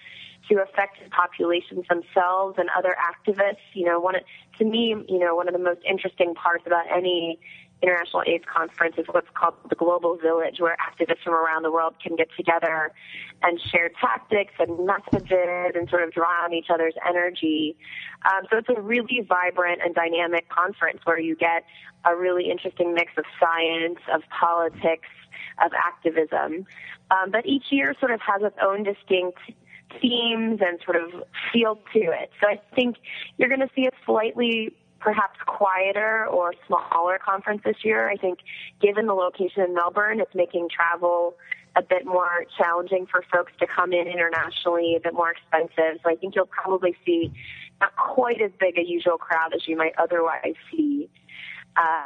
to 0.49 0.61
affected 0.61 1.09
populations 1.11 1.85
themselves 1.87 2.57
and 2.57 2.69
other 2.77 2.95
activists. 2.99 3.57
You 3.73 3.85
know, 3.85 3.99
one 4.01 4.15
to 4.57 4.65
me, 4.65 4.95
you 5.07 5.19
know, 5.19 5.35
one 5.35 5.47
of 5.47 5.53
the 5.53 5.59
most 5.59 5.81
interesting 5.89 6.33
parts 6.35 6.63
about 6.65 6.85
any 6.91 7.39
International 7.81 8.24
AIDS 8.27 8.43
Conference 8.53 8.95
is 8.98 9.05
what's 9.12 9.27
called 9.33 9.55
the 9.69 9.75
Global 9.75 10.17
Village, 10.17 10.59
where 10.59 10.75
activists 10.77 11.24
from 11.24 11.33
around 11.33 11.63
the 11.63 11.71
world 11.71 11.95
can 12.01 12.15
get 12.15 12.27
together 12.36 12.91
and 13.41 13.59
share 13.71 13.89
tactics 14.01 14.53
and 14.59 14.86
messages 14.86 15.75
and 15.75 15.89
sort 15.89 16.03
of 16.03 16.12
draw 16.12 16.43
on 16.43 16.53
each 16.53 16.67
other's 16.69 16.95
energy. 17.07 17.77
Um, 18.25 18.45
so 18.50 18.57
it's 18.57 18.69
a 18.69 18.81
really 18.81 19.21
vibrant 19.27 19.81
and 19.83 19.95
dynamic 19.95 20.50
conference 20.50 21.00
where 21.05 21.19
you 21.19 21.36
get 21.36 21.63
a 22.05 22.15
really 22.15 22.51
interesting 22.51 22.93
mix 22.93 23.13
of 23.17 23.24
science, 23.39 24.00
of 24.13 24.24
politics, 24.29 25.07
of 25.63 25.71
activism. 25.74 26.65
Um, 27.12 27.31
but 27.31 27.45
each 27.45 27.65
year 27.71 27.95
sort 28.00 28.12
of 28.12 28.19
has 28.21 28.41
its 28.43 28.57
own 28.62 28.83
distinct 28.83 29.39
themes 30.01 30.59
and 30.62 30.79
sort 30.83 30.98
of 30.98 31.24
feel 31.51 31.75
to 31.93 32.00
it. 32.00 32.29
So 32.41 32.48
I 32.48 32.59
think 32.75 32.98
you're 33.38 33.50
going 33.50 33.62
to 33.62 33.69
see 33.75 33.86
a 33.86 33.91
slightly 34.05 34.74
perhaps 34.99 35.39
quieter 35.45 36.25
or 36.27 36.53
smaller 36.67 37.19
conference 37.23 37.61
this 37.63 37.77
year. 37.83 38.09
I 38.09 38.15
think 38.15 38.39
given 38.81 39.07
the 39.07 39.13
location 39.13 39.63
in 39.63 39.73
Melbourne, 39.73 40.19
it's 40.19 40.35
making 40.35 40.69
travel 40.69 41.35
a 41.75 41.81
bit 41.81 42.05
more 42.05 42.45
challenging 42.57 43.05
for 43.05 43.23
folks 43.31 43.53
to 43.59 43.67
come 43.67 43.93
in 43.93 44.07
internationally, 44.07 44.95
a 44.95 44.99
bit 44.99 45.13
more 45.13 45.31
expensive. 45.31 46.01
So 46.03 46.09
I 46.09 46.15
think 46.15 46.35
you'll 46.35 46.47
probably 46.47 46.95
see 47.05 47.31
not 47.79 47.95
quite 47.95 48.41
as 48.41 48.51
big 48.59 48.77
a 48.77 48.83
usual 48.85 49.17
crowd 49.17 49.53
as 49.53 49.67
you 49.67 49.77
might 49.77 49.93
otherwise 49.97 50.55
see. 50.71 51.09
Uh, 51.75 52.05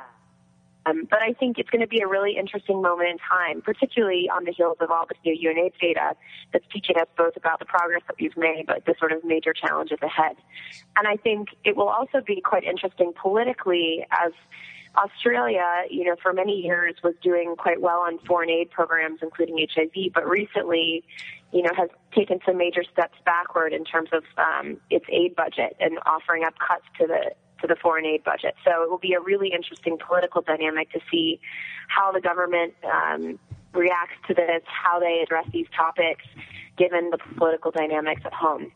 um, 0.85 1.07
but 1.09 1.21
I 1.21 1.33
think 1.33 1.57
it's 1.57 1.69
going 1.69 1.81
to 1.81 1.87
be 1.87 2.01
a 2.01 2.07
really 2.07 2.35
interesting 2.37 2.81
moment 2.81 3.09
in 3.09 3.17
time, 3.17 3.61
particularly 3.61 4.29
on 4.29 4.43
the 4.43 4.51
heels 4.51 4.77
of 4.79 4.91
all 4.91 5.05
this 5.07 5.17
new 5.25 5.35
UNAIDS 5.35 5.79
data 5.79 6.15
that's 6.51 6.65
teaching 6.71 6.97
us 6.97 7.07
both 7.17 7.37
about 7.37 7.59
the 7.59 7.65
progress 7.65 8.01
that 8.07 8.15
we've 8.19 8.35
made, 8.35 8.65
but 8.67 8.85
the 8.85 8.95
sort 8.99 9.11
of 9.11 9.23
major 9.23 9.53
challenges 9.53 9.99
ahead. 10.01 10.35
And 10.97 11.07
I 11.07 11.15
think 11.15 11.49
it 11.63 11.77
will 11.77 11.89
also 11.89 12.21
be 12.25 12.41
quite 12.41 12.63
interesting 12.63 13.13
politically 13.15 14.05
as 14.11 14.33
Australia, 14.95 15.65
you 15.89 16.03
know, 16.03 16.15
for 16.21 16.33
many 16.33 16.61
years 16.61 16.95
was 17.03 17.15
doing 17.23 17.55
quite 17.57 17.81
well 17.81 18.01
on 18.01 18.19
foreign 18.19 18.49
aid 18.49 18.69
programs, 18.69 19.19
including 19.21 19.65
HIV, 19.73 20.13
but 20.13 20.27
recently, 20.29 21.03
you 21.51 21.63
know, 21.63 21.71
has 21.75 21.89
taken 22.15 22.39
some 22.45 22.57
major 22.57 22.83
steps 22.83 23.17
backward 23.25 23.73
in 23.73 23.85
terms 23.85 24.09
of 24.11 24.23
um, 24.37 24.77
its 24.89 25.05
aid 25.09 25.35
budget 25.35 25.75
and 25.79 25.97
offering 26.05 26.43
up 26.43 26.53
cuts 26.59 26.85
to 26.99 27.07
the 27.07 27.31
to 27.63 27.67
the 27.67 27.75
foreign 27.81 28.05
aid 28.05 28.23
budget. 28.23 28.55
So 28.65 28.83
it 28.83 28.89
will 28.89 28.99
be 28.99 29.13
a 29.13 29.21
really 29.21 29.51
interesting 29.53 29.97
political 29.97 30.41
dynamic 30.41 30.91
to 30.91 30.99
see 31.09 31.39
how 31.87 32.11
the 32.11 32.21
government 32.21 32.73
um, 32.83 33.39
reacts 33.73 34.15
to 34.27 34.33
this, 34.33 34.61
how 34.65 34.99
they 34.99 35.21
address 35.23 35.45
these 35.51 35.67
topics, 35.75 36.25
given 36.77 37.09
the 37.09 37.17
political 37.37 37.71
dynamics 37.71 38.21
at 38.25 38.33
home. 38.33 38.71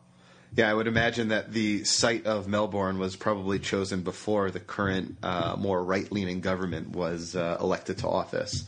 Yeah, 0.56 0.72
I 0.72 0.74
would 0.74 0.88
imagine 0.88 1.27
that 1.27 1.51
the 1.51 1.84
site 1.84 2.25
of 2.25 2.48
Melbourne 2.48 2.98
was 2.98 3.15
probably 3.17 3.60
chosen 3.60 4.01
before 4.01 4.50
the 4.50 4.62
current, 4.62 5.17
uh, 5.22 5.56
more 5.60 5.84
right 5.84 6.10
leaning 6.10 6.39
government 6.39 6.96
was 6.96 7.36
uh, 7.36 7.58
elected 7.60 8.00
to 8.00 8.08
office. 8.08 8.65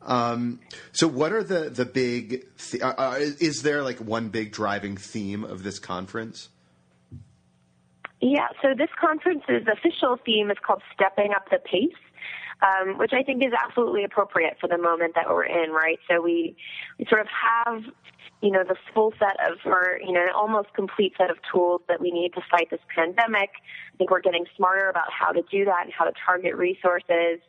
Um, 0.00 0.60
so, 0.92 1.06
what 1.06 1.32
are 1.32 1.42
the 1.42 1.68
the 1.68 1.84
big? 1.84 2.46
Th- 2.56 2.82
uh, 2.82 2.94
uh 2.96 3.16
is 3.18 3.62
there 3.62 3.82
like 3.82 3.98
one 3.98 4.30
big 4.30 4.52
driving 4.52 4.96
theme 4.96 5.44
of 5.44 5.64
this 5.64 5.78
conference? 5.78 6.48
Yeah, 8.20 8.48
so 8.62 8.74
this 8.76 8.90
conference's 9.00 9.66
official 9.70 10.18
theme 10.24 10.50
is 10.50 10.58
called 10.64 10.82
"Stepping 10.94 11.32
Up 11.34 11.50
the 11.50 11.58
Pace." 11.58 11.94
Um, 12.60 12.98
which 12.98 13.12
I 13.12 13.22
think 13.22 13.40
is 13.44 13.52
absolutely 13.52 14.02
appropriate 14.02 14.56
for 14.60 14.66
the 14.66 14.78
moment 14.78 15.14
that 15.14 15.28
we're 15.28 15.44
in, 15.44 15.70
right? 15.70 16.00
So 16.10 16.20
we, 16.20 16.56
we 16.98 17.06
sort 17.08 17.20
of 17.20 17.28
have 17.28 17.84
you 18.40 18.50
know, 18.50 18.62
the 18.62 18.76
full 18.94 19.12
set 19.18 19.36
of, 19.50 19.58
or, 19.64 19.98
you 20.04 20.12
know, 20.12 20.22
an 20.22 20.30
almost 20.34 20.72
complete 20.74 21.12
set 21.18 21.30
of 21.30 21.38
tools 21.50 21.80
that 21.88 22.00
we 22.00 22.10
need 22.10 22.32
to 22.34 22.40
fight 22.50 22.70
this 22.70 22.80
pandemic. 22.94 23.50
I 23.92 23.96
think 23.96 24.10
we're 24.10 24.20
getting 24.20 24.46
smarter 24.56 24.88
about 24.88 25.10
how 25.12 25.32
to 25.32 25.42
do 25.50 25.64
that 25.64 25.84
and 25.84 25.92
how 25.92 26.04
to 26.04 26.12
target 26.24 26.56
resources. 26.56 27.40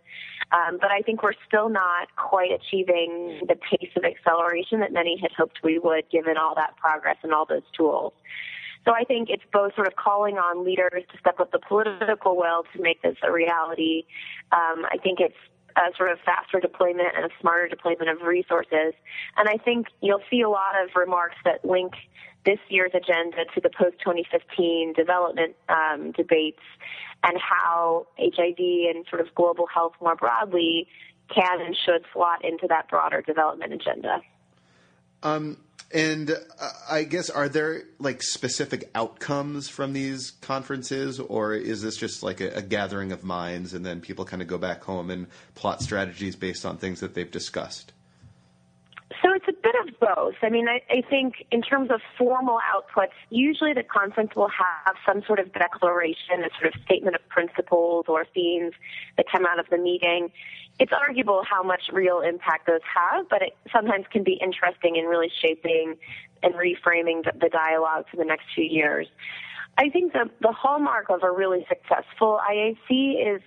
Um, 0.52 0.80
but 0.82 0.90
I 0.90 1.02
think 1.02 1.22
we're 1.22 1.38
still 1.48 1.70
not 1.70 2.08
quite 2.16 2.52
achieving 2.52 3.42
the 3.48 3.56
pace 3.56 3.92
of 3.96 4.04
acceleration 4.04 4.80
that 4.80 4.92
many 4.92 5.18
had 5.22 5.32
hoped 5.32 5.60
we 5.64 5.78
would 5.78 6.10
given 6.10 6.38
all 6.38 6.56
that 6.56 6.76
progress 6.78 7.18
and 7.22 7.34
all 7.34 7.46
those 7.46 7.70
tools. 7.78 8.14
So 8.86 8.94
I 8.94 9.04
think 9.04 9.30
it's 9.30 9.44
both 9.52 9.76
sort 9.76 9.88
of 9.88 9.96
calling 9.96 10.38
on 10.38 10.66
leaders 10.66 11.04
to 11.12 11.18
step 11.20 11.40
up 11.40 11.52
the 11.52 11.60
political 11.60 12.38
will 12.38 12.64
to 12.74 12.82
make 12.82 13.02
this 13.02 13.18
a 13.24 13.32
reality. 13.32 14.06
Um, 14.52 14.86
I 14.90 14.98
think 15.02 15.20
it's 15.20 15.36
a 15.76 15.96
sort 15.96 16.12
of 16.12 16.20
faster 16.26 16.60
deployment 16.60 17.10
and 17.16 17.26
a 17.26 17.30
smarter 17.40 17.68
deployment 17.68 18.10
of 18.10 18.22
resources. 18.22 18.94
And 19.38 19.48
I 19.48 19.58
think 19.58 19.88
you'll 20.02 20.24
see 20.30 20.42
a 20.42 20.50
lot 20.50 20.82
of 20.82 20.90
remarks 20.96 21.36
that 21.46 21.64
link 21.64 21.94
this 22.46 22.60
year's 22.70 22.92
agenda 22.94 23.46
to 23.54 23.62
the 23.62 23.70
post 23.70 24.00
2015 24.00 24.94
development 24.94 25.56
um, 25.68 26.12
debates 26.14 26.64
and 27.24 27.38
how 27.38 28.08
HIV 28.18 28.58
and 28.60 29.06
sort 29.10 29.22
of 29.22 29.34
global 29.36 29.68
health 29.68 29.94
more 30.02 30.16
broadly 30.16 30.88
can 31.34 31.62
and 31.62 31.76
should 31.76 32.06
slot 32.14 32.44
into 32.44 32.66
that 32.68 32.90
broader 32.90 33.22
development 33.22 33.74
agenda. 33.74 34.22
Um, 35.22 35.58
and 35.92 36.32
uh, 36.32 36.70
I 36.90 37.04
guess 37.04 37.30
are 37.30 37.50
there 37.50 37.84
like 38.00 38.22
specific 38.22 38.90
outcomes 38.94 39.70
from 39.70 39.94
these 39.94 40.32
conferences, 40.32 41.20
or 41.20 41.54
is 41.54 41.82
this 41.82 41.98
just 41.98 42.24
like 42.24 42.42
a, 42.42 42.50
a 42.50 42.62
gathering 42.62 43.12
of 43.12 43.24
minds, 43.24 43.74
and 43.74 43.86
then 43.86 44.02
people 44.02 44.26
kind 44.26 44.42
of 44.42 44.48
go 44.48 44.58
back 44.58 44.84
home 44.84 45.10
and 45.10 45.28
plot 45.56 45.82
strategies 45.82 46.36
based 46.36 46.66
on 46.66 46.78
things 46.78 47.00
that 47.00 47.14
they've 47.14 47.32
discussed? 47.32 47.94
It's 49.40 49.58
a 49.58 49.62
bit 49.64 49.76
of 49.80 49.98
both. 50.02 50.36
I 50.42 50.50
mean, 50.50 50.68
I, 50.68 50.82
I 50.90 51.02
think 51.10 51.46
in 51.50 51.62
terms 51.62 51.92
of 51.92 52.02
formal 52.18 52.60
outputs, 52.60 53.16
usually 53.30 53.72
the 53.72 53.84
conference 53.84 54.32
will 54.36 54.50
have 54.50 54.96
some 55.06 55.24
sort 55.26 55.40
of 55.40 55.54
declaration, 55.54 56.44
a 56.44 56.50
sort 56.60 56.76
of 56.76 56.82
statement 56.84 57.16
of 57.16 57.26
principles 57.30 58.08
or 58.10 58.26
themes 58.34 58.74
that 59.16 59.28
come 59.32 59.46
out 59.46 59.58
of 59.58 59.68
the 59.72 59.78
meeting. 59.78 60.30
It's 60.78 60.92
arguable 60.92 61.44
how 61.50 61.64
much 61.64 61.84
real 61.94 62.20
impact 62.20 62.68
those 62.68 62.82
have, 62.94 63.30
but 63.30 63.42
it 63.42 63.56
sometimes 63.72 64.08
can 64.12 64.26
be 64.26 64.34
interesting 64.44 64.98
in 64.98 65.06
really 65.06 65.32
shaping 65.42 65.96
and 66.44 66.54
reframing 66.56 67.24
the, 67.24 67.32
the 67.40 67.48
dialogue 67.48 68.08
for 68.12 68.18
the 68.18 68.26
next 68.26 68.44
few 68.54 68.66
years. 68.66 69.08
I 69.78 69.88
think 69.88 70.12
the, 70.12 70.30
the 70.42 70.52
hallmark 70.52 71.10
of 71.10 71.24
a 71.24 71.32
really 71.32 71.66
successful 71.70 72.42
IAC 72.46 73.36
is 73.36 73.42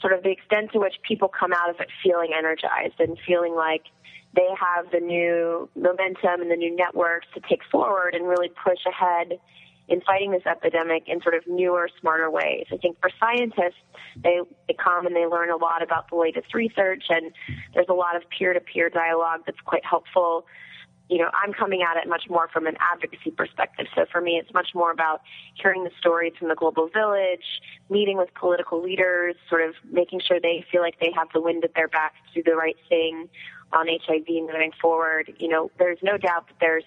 sort 0.00 0.12
of 0.12 0.22
the 0.22 0.30
extent 0.30 0.70
to 0.74 0.78
which 0.78 0.94
people 1.02 1.26
come 1.26 1.52
out 1.52 1.68
of 1.68 1.80
it 1.80 1.88
feeling 2.00 2.30
energized 2.32 3.00
and 3.00 3.18
feeling 3.26 3.56
like 3.56 3.82
they 4.34 4.48
have 4.58 4.90
the 4.90 5.00
new 5.00 5.68
momentum 5.76 6.40
and 6.40 6.50
the 6.50 6.56
new 6.56 6.74
networks 6.74 7.26
to 7.34 7.40
take 7.48 7.60
forward 7.70 8.14
and 8.14 8.26
really 8.26 8.48
push 8.48 8.78
ahead 8.86 9.38
in 9.88 10.00
fighting 10.02 10.30
this 10.30 10.46
epidemic 10.46 11.04
in 11.06 11.20
sort 11.20 11.34
of 11.34 11.42
newer, 11.46 11.88
smarter 12.00 12.30
ways. 12.30 12.66
I 12.72 12.76
think 12.76 12.98
for 13.00 13.10
scientists, 13.20 13.82
they, 14.16 14.40
they 14.68 14.74
come 14.74 15.06
and 15.06 15.14
they 15.14 15.26
learn 15.26 15.50
a 15.50 15.56
lot 15.56 15.82
about 15.82 16.08
the 16.08 16.16
latest 16.16 16.54
research, 16.54 17.04
and 17.10 17.32
there's 17.74 17.88
a 17.90 17.94
lot 17.94 18.16
of 18.16 18.22
peer-to-peer 18.30 18.90
dialogue 18.90 19.40
that's 19.44 19.60
quite 19.64 19.84
helpful. 19.84 20.46
You 21.10 21.18
know, 21.18 21.30
I'm 21.34 21.52
coming 21.52 21.82
at 21.82 22.00
it 22.02 22.08
much 22.08 22.24
more 22.30 22.48
from 22.48 22.66
an 22.66 22.76
advocacy 22.80 23.32
perspective. 23.32 23.86
So 23.94 24.06
for 24.10 24.22
me, 24.22 24.40
it's 24.42 24.54
much 24.54 24.68
more 24.74 24.92
about 24.92 25.20
hearing 25.60 25.84
the 25.84 25.90
stories 25.98 26.32
from 26.38 26.48
the 26.48 26.54
global 26.54 26.88
village, 26.88 27.60
meeting 27.90 28.16
with 28.16 28.32
political 28.34 28.80
leaders, 28.82 29.34
sort 29.50 29.62
of 29.68 29.74
making 29.90 30.20
sure 30.26 30.40
they 30.40 30.64
feel 30.70 30.80
like 30.80 30.98
they 31.00 31.12
have 31.14 31.28
the 31.34 31.40
wind 31.40 31.64
at 31.64 31.74
their 31.74 31.88
back 31.88 32.14
to 32.32 32.42
do 32.42 32.50
the 32.50 32.56
right 32.56 32.76
thing 32.88 33.28
on 33.72 33.88
HIV 33.88 34.26
moving 34.28 34.72
forward. 34.80 35.32
You 35.38 35.48
know, 35.48 35.70
there's 35.78 35.98
no 36.02 36.16
doubt 36.16 36.48
that 36.48 36.56
there's 36.60 36.84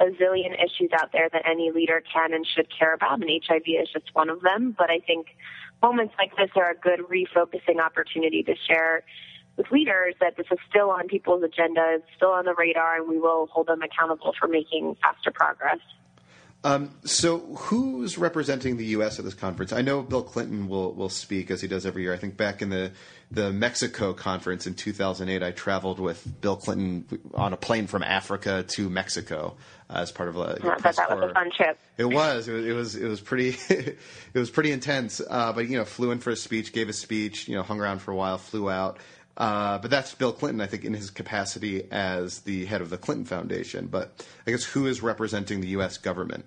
a 0.00 0.06
zillion 0.06 0.54
issues 0.54 0.90
out 0.92 1.12
there 1.12 1.28
that 1.32 1.42
any 1.48 1.70
leader 1.70 2.02
can 2.12 2.32
and 2.32 2.46
should 2.46 2.68
care 2.76 2.94
about, 2.94 3.20
and 3.20 3.30
HIV 3.46 3.62
is 3.66 3.88
just 3.92 4.14
one 4.14 4.28
of 4.28 4.40
them. 4.40 4.74
But 4.76 4.90
I 4.90 4.98
think 4.98 5.28
moments 5.82 6.14
like 6.18 6.36
this 6.36 6.50
are 6.56 6.70
a 6.70 6.74
good 6.74 7.00
refocusing 7.00 7.80
opportunity 7.84 8.42
to 8.42 8.54
share 8.66 9.04
with 9.56 9.70
leaders 9.70 10.14
that 10.20 10.36
this 10.36 10.46
is 10.50 10.58
still 10.68 10.90
on 10.90 11.06
people's 11.06 11.44
agendas, 11.44 12.02
still 12.16 12.30
on 12.30 12.44
the 12.44 12.54
radar, 12.54 12.96
and 12.96 13.08
we 13.08 13.18
will 13.18 13.46
hold 13.46 13.68
them 13.68 13.82
accountable 13.82 14.34
for 14.38 14.48
making 14.48 14.96
faster 15.00 15.30
progress. 15.30 15.78
Um, 16.64 16.92
so, 17.04 17.40
who's 17.40 18.16
representing 18.16 18.78
the 18.78 18.86
U.S. 18.86 19.18
at 19.18 19.26
this 19.26 19.34
conference? 19.34 19.70
I 19.70 19.82
know 19.82 20.00
Bill 20.00 20.22
Clinton 20.22 20.66
will 20.66 20.94
will 20.94 21.10
speak 21.10 21.50
as 21.50 21.60
he 21.60 21.68
does 21.68 21.84
every 21.84 22.02
year. 22.02 22.14
I 22.14 22.16
think 22.16 22.38
back 22.38 22.62
in 22.62 22.70
the 22.70 22.90
the 23.30 23.52
Mexico 23.52 24.14
conference 24.14 24.66
in 24.66 24.74
2008, 24.74 25.42
I 25.42 25.50
traveled 25.50 26.00
with 26.00 26.40
Bill 26.40 26.56
Clinton 26.56 27.20
on 27.34 27.52
a 27.52 27.58
plane 27.58 27.86
from 27.86 28.02
Africa 28.02 28.64
to 28.68 28.88
Mexico 28.88 29.56
uh, 29.90 29.98
as 29.98 30.10
part 30.10 30.30
of 30.30 30.36
a. 30.36 30.58
Yeah, 30.64 30.76
that 30.78 30.96
was 31.10 31.30
a 31.30 31.34
fun 31.34 31.50
trip. 31.54 31.78
It 31.98 32.06
was. 32.06 32.48
It 32.48 32.52
was. 32.52 32.66
It 32.66 32.72
was. 32.72 32.96
It 32.96 33.08
was 33.08 33.20
pretty. 33.20 33.56
it 33.68 33.98
was 34.34 34.50
pretty 34.50 34.72
intense. 34.72 35.20
Uh, 35.20 35.52
but 35.52 35.68
you 35.68 35.76
know, 35.76 35.84
flew 35.84 36.12
in 36.12 36.18
for 36.18 36.30
a 36.30 36.36
speech, 36.36 36.72
gave 36.72 36.88
a 36.88 36.94
speech. 36.94 37.46
You 37.46 37.56
know, 37.56 37.62
hung 37.62 37.78
around 37.78 37.98
for 37.98 38.10
a 38.10 38.16
while, 38.16 38.38
flew 38.38 38.70
out. 38.70 38.98
Uh, 39.36 39.78
but 39.78 39.90
that's 39.90 40.14
Bill 40.14 40.32
Clinton, 40.32 40.60
I 40.60 40.66
think, 40.66 40.84
in 40.84 40.94
his 40.94 41.10
capacity 41.10 41.90
as 41.90 42.40
the 42.40 42.64
head 42.66 42.80
of 42.80 42.88
the 42.88 42.96
Clinton 42.96 43.26
Foundation. 43.26 43.88
But 43.88 44.24
I 44.46 44.52
guess 44.52 44.64
who 44.64 44.86
is 44.86 45.02
representing 45.02 45.60
the 45.60 45.68
U.S. 45.68 45.98
government? 45.98 46.46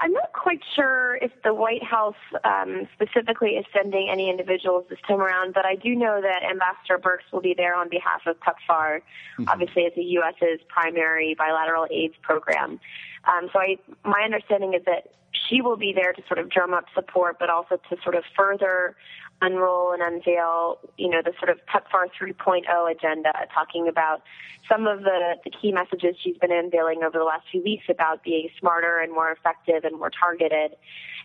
I'm 0.00 0.12
not 0.12 0.32
quite 0.32 0.60
sure 0.76 1.16
if 1.16 1.30
the 1.42 1.52
White 1.52 1.82
House 1.82 2.14
um, 2.44 2.88
specifically 2.94 3.50
is 3.50 3.66
sending 3.72 4.08
any 4.10 4.30
individuals 4.30 4.84
this 4.88 4.98
time 5.06 5.20
around, 5.20 5.54
but 5.54 5.64
I 5.64 5.74
do 5.74 5.94
know 5.94 6.20
that 6.20 6.42
Ambassador 6.48 6.98
Birx 6.98 7.18
will 7.32 7.40
be 7.40 7.54
there 7.56 7.74
on 7.74 7.88
behalf 7.88 8.22
of 8.26 8.36
PEPFAR, 8.40 8.98
mm-hmm. 8.98 9.48
obviously 9.48 9.86
as 9.86 9.92
the 9.96 10.02
U.S.'s 10.02 10.60
primary 10.68 11.34
bilateral 11.36 11.86
AIDS 11.90 12.14
program. 12.22 12.80
Um, 13.24 13.50
so 13.52 13.58
I, 13.58 13.78
my 14.04 14.22
understanding 14.24 14.74
is 14.74 14.84
that 14.86 15.08
she 15.48 15.60
will 15.60 15.76
be 15.76 15.92
there 15.92 16.12
to 16.12 16.22
sort 16.26 16.38
of 16.38 16.48
drum 16.48 16.72
up 16.72 16.84
support, 16.94 17.36
but 17.38 17.50
also 17.50 17.78
to 17.90 17.96
sort 18.02 18.14
of 18.14 18.24
further 18.36 18.96
unroll 19.40 19.92
and 19.92 20.02
unveil, 20.02 20.78
you 20.96 21.08
know, 21.08 21.20
the 21.24 21.32
sort 21.38 21.50
of 21.50 21.58
PEPFAR 21.66 22.08
3.0 22.20 22.90
agenda, 22.90 23.32
talking 23.54 23.88
about 23.88 24.22
some 24.68 24.86
of 24.86 25.02
the, 25.02 25.36
the 25.44 25.50
key 25.50 25.72
messages 25.72 26.16
she's 26.22 26.36
been 26.38 26.52
unveiling 26.52 27.02
over 27.04 27.18
the 27.18 27.24
last 27.24 27.44
few 27.50 27.62
weeks 27.62 27.84
about 27.88 28.22
being 28.22 28.48
smarter 28.58 28.98
and 28.98 29.12
more 29.12 29.30
effective 29.30 29.84
and 29.84 29.98
more 29.98 30.10
targeted. 30.10 30.76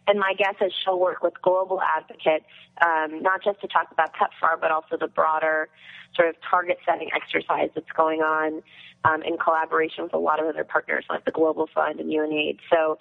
And 0.08 0.20
my 0.20 0.34
guess 0.38 0.56
is 0.62 0.74
she'll 0.84 1.00
work 1.00 1.24
with 1.24 1.34
global 1.42 1.82
advocates, 1.82 2.46
um, 2.82 3.22
not 3.22 3.44
just 3.44 3.62
to 3.62 3.68
talk 3.68 3.88
about 3.92 4.14
PEPFAR, 4.14 4.60
but 4.60 4.72
also 4.72 4.98
the 4.98 5.08
broader 5.08 5.70
sort 6.16 6.30
of 6.30 6.36
target 6.50 6.78
setting 6.86 7.10
exercise 7.16 7.70
that's 7.74 7.92
going 7.96 8.22
on 8.22 8.62
um, 9.06 9.24
in 9.24 9.38
collaboration 9.38 10.04
with 10.04 10.14
a 10.14 10.18
lot 10.18 10.42
of 10.42 10.48
other 10.48 10.64
partners 10.64 11.06
like 11.10 11.26
the 11.26 11.32
Global 11.32 11.68
Fund 11.74 12.00
and 12.00 12.10
UNAIDS. 12.12 12.60
So 12.72 12.98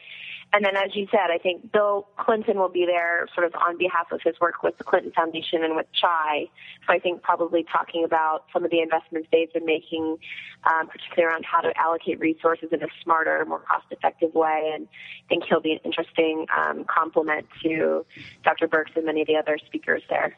and 0.54 0.64
then, 0.64 0.76
as 0.76 0.94
you 0.94 1.06
said, 1.10 1.30
I 1.32 1.38
think 1.38 1.72
Bill 1.72 2.06
Clinton 2.18 2.58
will 2.58 2.68
be 2.68 2.84
there 2.84 3.26
sort 3.34 3.46
of 3.46 3.54
on 3.54 3.78
behalf 3.78 4.12
of 4.12 4.20
his 4.22 4.38
work 4.38 4.62
with 4.62 4.76
the 4.76 4.84
Clinton 4.84 5.10
Foundation 5.16 5.64
and 5.64 5.74
with 5.76 5.86
CHAI. 5.94 6.50
So 6.86 6.92
I 6.92 6.98
think 6.98 7.22
probably 7.22 7.64
talking 7.64 8.04
about 8.04 8.44
some 8.52 8.62
of 8.62 8.70
the 8.70 8.80
investments 8.80 9.28
they've 9.32 9.50
been 9.50 9.64
making, 9.64 10.18
um, 10.64 10.88
particularly 10.88 11.32
around 11.32 11.46
how 11.46 11.62
to 11.62 11.72
allocate 11.80 12.20
resources 12.20 12.68
in 12.70 12.82
a 12.82 12.88
smarter, 13.02 13.42
more 13.46 13.60
cost-effective 13.60 14.34
way. 14.34 14.72
And 14.74 14.88
I 15.24 15.28
think 15.30 15.44
he'll 15.48 15.62
be 15.62 15.72
an 15.72 15.80
interesting 15.84 16.44
um, 16.54 16.84
complement 16.92 17.46
to 17.62 18.04
Dr. 18.44 18.68
Birx 18.68 18.96
and 18.96 19.06
many 19.06 19.22
of 19.22 19.26
the 19.26 19.36
other 19.36 19.58
speakers 19.66 20.02
there. 20.08 20.36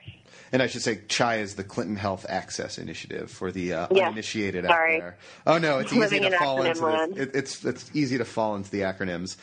And 0.52 0.62
I 0.62 0.66
should 0.66 0.82
say, 0.82 1.00
CHAI 1.08 1.36
is 1.40 1.54
the 1.56 1.64
Clinton 1.64 1.96
Health 1.96 2.26
Access 2.28 2.78
Initiative 2.78 3.30
for 3.30 3.50
the 3.50 3.72
uh, 3.72 3.86
yes. 3.90 4.06
uninitiated 4.06 4.64
Sorry. 4.64 4.96
out 4.96 5.00
there. 5.00 5.16
Oh 5.46 5.58
no, 5.58 5.78
it's 5.78 5.92
easy 5.94 6.20
to 6.20 6.38
fall 6.38 6.62
into. 6.62 7.20
It, 7.20 7.34
it's 7.34 7.64
it's 7.64 7.90
easy 7.94 8.18
to 8.18 8.24
fall 8.24 8.54
into 8.56 8.70
the 8.70 8.80
acronyms. 8.80 9.36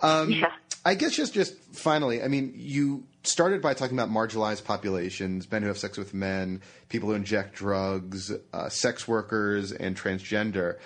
Um, 0.00 0.30
yeah. 0.30 0.52
I 0.84 0.94
guess 0.94 1.14
just 1.14 1.34
just 1.34 1.58
finally, 1.72 2.22
I 2.22 2.28
mean, 2.28 2.52
you 2.54 3.04
started 3.22 3.60
by 3.60 3.74
talking 3.74 3.98
about 3.98 4.10
marginalized 4.10 4.64
populations, 4.64 5.50
men 5.50 5.62
who 5.62 5.68
have 5.68 5.78
sex 5.78 5.98
with 5.98 6.14
men, 6.14 6.62
people 6.88 7.10
who 7.10 7.14
inject 7.14 7.54
drugs, 7.54 8.32
uh, 8.52 8.68
sex 8.68 9.06
workers, 9.06 9.72
and 9.72 9.96
transgender. 9.96 10.76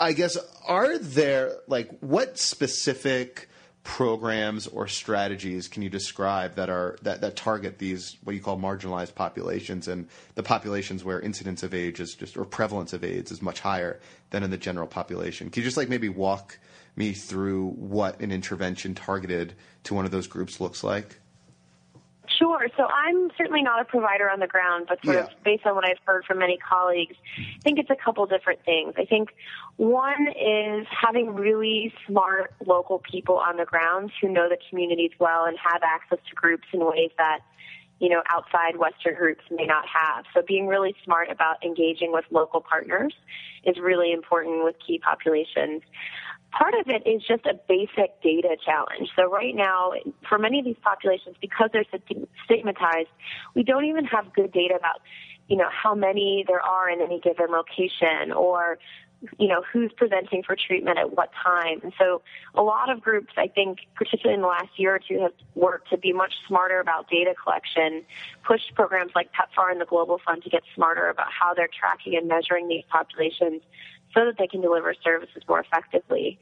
I 0.00 0.12
guess 0.12 0.38
are 0.66 0.98
there 0.98 1.56
like 1.66 1.90
what 2.00 2.38
specific 2.38 3.48
programs 3.88 4.66
or 4.66 4.86
strategies 4.86 5.66
can 5.66 5.82
you 5.82 5.88
describe 5.88 6.56
that 6.56 6.68
are 6.68 6.98
that, 7.00 7.22
that 7.22 7.36
target 7.36 7.78
these 7.78 8.18
what 8.22 8.34
you 8.34 8.40
call 8.40 8.58
marginalized 8.58 9.14
populations 9.14 9.88
and 9.88 10.06
the 10.34 10.42
populations 10.42 11.04
where 11.04 11.18
incidence 11.20 11.62
of 11.62 11.72
AIDS 11.72 11.98
is 11.98 12.14
just 12.14 12.36
or 12.36 12.44
prevalence 12.44 12.92
of 12.92 13.02
AIDS 13.02 13.32
is 13.32 13.40
much 13.40 13.60
higher 13.60 13.98
than 14.28 14.42
in 14.42 14.50
the 14.50 14.58
general 14.58 14.86
population? 14.86 15.48
Can 15.48 15.62
you 15.62 15.64
just 15.64 15.78
like 15.78 15.88
maybe 15.88 16.10
walk 16.10 16.58
me 16.96 17.14
through 17.14 17.70
what 17.70 18.20
an 18.20 18.30
intervention 18.30 18.94
targeted 18.94 19.54
to 19.84 19.94
one 19.94 20.04
of 20.04 20.10
those 20.10 20.26
groups 20.26 20.60
looks 20.60 20.84
like? 20.84 21.18
Sure. 22.38 22.68
So 22.76 22.84
I'm 22.86 23.30
certainly 23.36 23.62
not 23.62 23.80
a 23.80 23.84
provider 23.84 24.30
on 24.30 24.38
the 24.38 24.46
ground, 24.46 24.86
but 24.88 25.02
sort 25.02 25.16
Yeah. 25.16 25.24
of 25.24 25.42
based 25.42 25.66
on 25.66 25.74
what 25.74 25.84
I've 25.84 25.98
heard 26.04 26.24
from 26.24 26.38
many 26.38 26.56
colleagues, 26.56 27.16
I 27.36 27.58
think 27.62 27.78
it's 27.80 27.90
a 27.90 27.96
couple 27.96 28.24
different 28.26 28.64
things. 28.64 28.94
I 28.96 29.04
think 29.04 29.34
one 29.76 30.28
is 30.28 30.86
having 30.88 31.34
really 31.34 31.92
smart 32.06 32.54
local 32.64 33.00
people 33.00 33.38
on 33.38 33.56
the 33.56 33.64
ground 33.64 34.12
who 34.20 34.28
know 34.28 34.48
the 34.48 34.58
communities 34.68 35.10
well 35.18 35.46
and 35.46 35.58
have 35.58 35.82
access 35.82 36.18
to 36.28 36.34
groups 36.36 36.68
in 36.72 36.84
ways 36.84 37.10
that 37.18 37.40
you 38.00 38.08
know, 38.08 38.22
outside 38.32 38.76
Western 38.76 39.14
groups 39.16 39.42
may 39.50 39.66
not 39.66 39.84
have. 39.88 40.24
So 40.32 40.40
being 40.46 40.68
really 40.68 40.94
smart 41.04 41.30
about 41.30 41.62
engaging 41.64 42.12
with 42.12 42.24
local 42.30 42.60
partners 42.60 43.12
is 43.64 43.76
really 43.78 44.12
important 44.12 44.62
with 44.62 44.76
key 44.78 45.00
populations. 45.00 45.82
Part 46.50 46.74
of 46.74 46.88
it 46.88 47.06
is 47.06 47.22
just 47.22 47.44
a 47.46 47.54
basic 47.68 48.22
data 48.22 48.56
challenge. 48.64 49.10
So 49.14 49.30
right 49.30 49.54
now, 49.54 49.92
for 50.28 50.38
many 50.38 50.58
of 50.58 50.64
these 50.64 50.78
populations, 50.82 51.36
because 51.40 51.70
they're 51.72 51.84
stigmatized, 52.44 53.08
we 53.54 53.62
don't 53.62 53.84
even 53.84 54.04
have 54.06 54.32
good 54.32 54.52
data 54.52 54.74
about, 54.74 55.00
you 55.48 55.56
know, 55.56 55.68
how 55.70 55.94
many 55.94 56.44
there 56.48 56.62
are 56.62 56.88
in 56.88 57.02
any 57.02 57.20
given 57.20 57.50
location 57.50 58.32
or 58.32 58.78
you 59.38 59.48
know, 59.48 59.62
who's 59.72 59.92
presenting 59.96 60.42
for 60.42 60.54
treatment 60.54 60.98
at 60.98 61.16
what 61.16 61.30
time. 61.32 61.80
And 61.82 61.92
so 61.98 62.22
a 62.54 62.62
lot 62.62 62.88
of 62.88 63.00
groups, 63.00 63.32
I 63.36 63.48
think, 63.48 63.80
particularly 63.94 64.34
in 64.34 64.42
the 64.42 64.46
last 64.46 64.70
year 64.76 64.94
or 64.94 65.00
two, 65.00 65.20
have 65.20 65.32
worked 65.54 65.90
to 65.90 65.98
be 65.98 66.12
much 66.12 66.34
smarter 66.46 66.78
about 66.78 67.10
data 67.10 67.34
collection, 67.42 68.04
pushed 68.44 68.74
programs 68.74 69.12
like 69.14 69.30
PEPFAR 69.32 69.72
and 69.72 69.80
the 69.80 69.86
Global 69.86 70.20
Fund 70.24 70.44
to 70.44 70.50
get 70.50 70.62
smarter 70.74 71.08
about 71.08 71.28
how 71.32 71.52
they're 71.52 71.68
tracking 71.68 72.16
and 72.16 72.28
measuring 72.28 72.68
these 72.68 72.84
populations 72.88 73.62
so 74.14 74.24
that 74.24 74.36
they 74.38 74.46
can 74.46 74.60
deliver 74.60 74.94
services 75.02 75.42
more 75.48 75.60
effectively. 75.60 76.38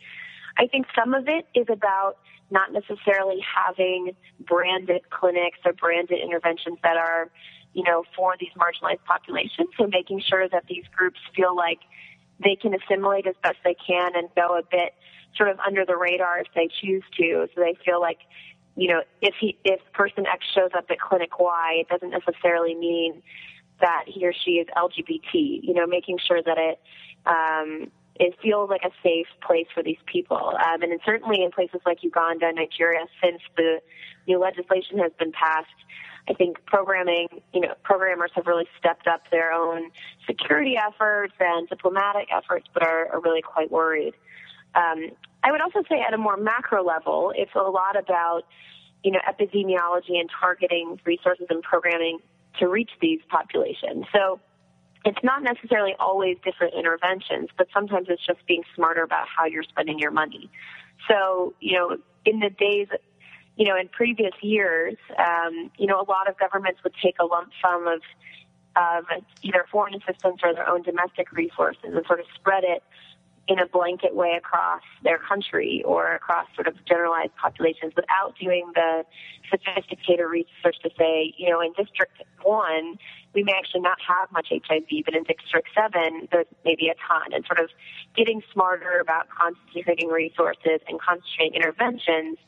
I 0.58 0.66
think 0.66 0.86
some 0.94 1.14
of 1.14 1.28
it 1.28 1.46
is 1.54 1.66
about 1.68 2.18
not 2.50 2.72
necessarily 2.72 3.40
having 3.40 4.12
branded 4.40 5.02
clinics 5.10 5.58
or 5.64 5.72
branded 5.72 6.20
interventions 6.22 6.78
that 6.82 6.96
are, 6.96 7.30
you 7.72 7.82
know, 7.82 8.04
for 8.16 8.36
these 8.38 8.52
marginalized 8.56 9.04
populations. 9.04 9.68
So 9.76 9.86
making 9.86 10.20
sure 10.20 10.48
that 10.48 10.64
these 10.68 10.84
groups 10.96 11.18
feel 11.34 11.54
like 11.56 11.80
they 12.42 12.56
can 12.56 12.74
assimilate 12.74 13.26
as 13.26 13.34
best 13.42 13.56
they 13.64 13.74
can 13.74 14.14
and 14.14 14.28
go 14.36 14.58
a 14.58 14.62
bit 14.62 14.94
sort 15.36 15.50
of 15.50 15.58
under 15.60 15.84
the 15.84 15.96
radar 15.96 16.38
if 16.40 16.46
they 16.54 16.68
choose 16.80 17.02
to. 17.18 17.48
So 17.54 17.60
they 17.60 17.76
feel 17.84 18.00
like, 18.00 18.18
you 18.76 18.88
know, 18.88 19.02
if 19.20 19.34
he 19.40 19.58
if 19.64 19.80
person 19.92 20.26
X 20.26 20.44
shows 20.54 20.70
up 20.76 20.86
at 20.90 21.00
clinic 21.00 21.38
Y, 21.38 21.78
it 21.80 21.88
doesn't 21.88 22.10
necessarily 22.10 22.74
mean 22.74 23.22
that 23.80 24.04
he 24.06 24.26
or 24.26 24.32
she 24.32 24.52
is 24.52 24.66
LGBT. 24.76 25.60
You 25.62 25.74
know, 25.74 25.86
making 25.86 26.18
sure 26.26 26.42
that 26.42 26.58
it 26.58 26.78
um, 27.26 27.90
it 28.18 28.34
feels 28.42 28.70
like 28.70 28.82
a 28.84 28.90
safe 29.02 29.26
place 29.46 29.66
for 29.74 29.82
these 29.82 29.98
people. 30.06 30.36
Um, 30.36 30.82
and 30.82 30.98
certainly 31.04 31.42
in 31.42 31.50
places 31.50 31.80
like 31.84 32.02
Uganda, 32.02 32.46
and 32.46 32.56
Nigeria, 32.56 33.06
since 33.22 33.42
the 33.56 33.80
new 34.26 34.38
legislation 34.38 34.98
has 34.98 35.12
been 35.18 35.32
passed, 35.32 35.68
I 36.28 36.32
think 36.34 36.64
programming, 36.66 37.28
you 37.52 37.60
know, 37.60 37.74
programmers 37.84 38.30
have 38.34 38.46
really 38.46 38.66
stepped 38.78 39.06
up 39.06 39.30
their 39.30 39.52
own 39.52 39.90
security 40.26 40.76
efforts 40.76 41.34
and 41.38 41.68
diplomatic 41.68 42.28
efforts, 42.34 42.66
but 42.72 42.82
are, 42.82 43.12
are 43.12 43.20
really 43.20 43.42
quite 43.42 43.70
worried. 43.70 44.14
Um, 44.74 45.10
I 45.44 45.52
would 45.52 45.60
also 45.60 45.82
say 45.88 46.00
at 46.00 46.12
a 46.12 46.18
more 46.18 46.36
macro 46.36 46.84
level, 46.84 47.32
it's 47.36 47.54
a 47.54 47.60
lot 47.60 47.96
about, 47.96 48.42
you 49.04 49.12
know, 49.12 49.20
epidemiology 49.28 50.18
and 50.18 50.28
targeting 50.40 50.98
resources 51.04 51.46
and 51.50 51.62
programming 51.62 52.18
to 52.58 52.66
reach 52.66 52.90
these 53.00 53.20
populations. 53.28 54.06
So 54.12 54.40
it's 55.06 55.22
not 55.22 55.42
necessarily 55.42 55.94
always 55.98 56.36
different 56.44 56.74
interventions, 56.74 57.48
but 57.56 57.68
sometimes 57.72 58.08
it's 58.10 58.26
just 58.26 58.44
being 58.46 58.64
smarter 58.74 59.02
about 59.02 59.26
how 59.28 59.46
you're 59.46 59.62
spending 59.62 59.98
your 59.98 60.10
money. 60.10 60.50
So, 61.08 61.54
you 61.60 61.74
know, 61.74 61.96
in 62.24 62.40
the 62.40 62.50
days 62.50 62.88
you 63.56 63.64
know, 63.64 63.76
in 63.76 63.88
previous 63.88 64.34
years, 64.42 64.96
um, 65.18 65.70
you 65.78 65.86
know, 65.86 65.98
a 65.98 66.04
lot 66.04 66.28
of 66.28 66.38
governments 66.38 66.80
would 66.84 66.92
take 67.02 67.16
a 67.18 67.24
lump 67.24 67.50
sum 67.62 67.86
of 67.86 68.02
of 68.76 69.06
either 69.40 69.64
foreign 69.72 69.94
assistance 69.94 70.40
or 70.42 70.52
their 70.52 70.68
own 70.68 70.82
domestic 70.82 71.32
resources 71.32 71.82
and 71.82 72.04
sort 72.06 72.20
of 72.20 72.26
spread 72.34 72.62
it 72.62 72.82
in 73.48 73.58
a 73.58 73.66
blanket 73.66 74.14
way 74.14 74.34
across 74.36 74.82
their 75.02 75.18
country 75.18 75.82
or 75.86 76.14
across 76.14 76.46
sort 76.54 76.66
of 76.66 76.74
generalized 76.84 77.34
populations 77.40 77.94
without 77.96 78.34
doing 78.38 78.70
the 78.74 79.04
sophisticated 79.50 80.26
research 80.26 80.76
to 80.82 80.90
say, 80.98 81.32
you 81.38 81.48
know, 81.48 81.60
in 81.60 81.72
District 81.72 82.12
1, 82.42 82.98
we 83.36 83.44
may 83.44 83.52
actually 83.52 83.82
not 83.82 83.98
have 84.00 84.32
much 84.32 84.48
HIV, 84.50 85.04
but 85.04 85.14
in 85.14 85.22
District 85.24 85.68
7, 85.76 86.28
there's 86.32 86.46
maybe 86.64 86.88
a 86.88 86.94
ton, 87.06 87.34
and 87.34 87.44
sort 87.44 87.60
of 87.60 87.68
getting 88.16 88.42
smarter 88.50 88.98
about 88.98 89.28
concentrating 89.28 90.08
resources 90.08 90.80
and 90.88 90.98
concentrating 90.98 91.54
interventions 91.54 92.38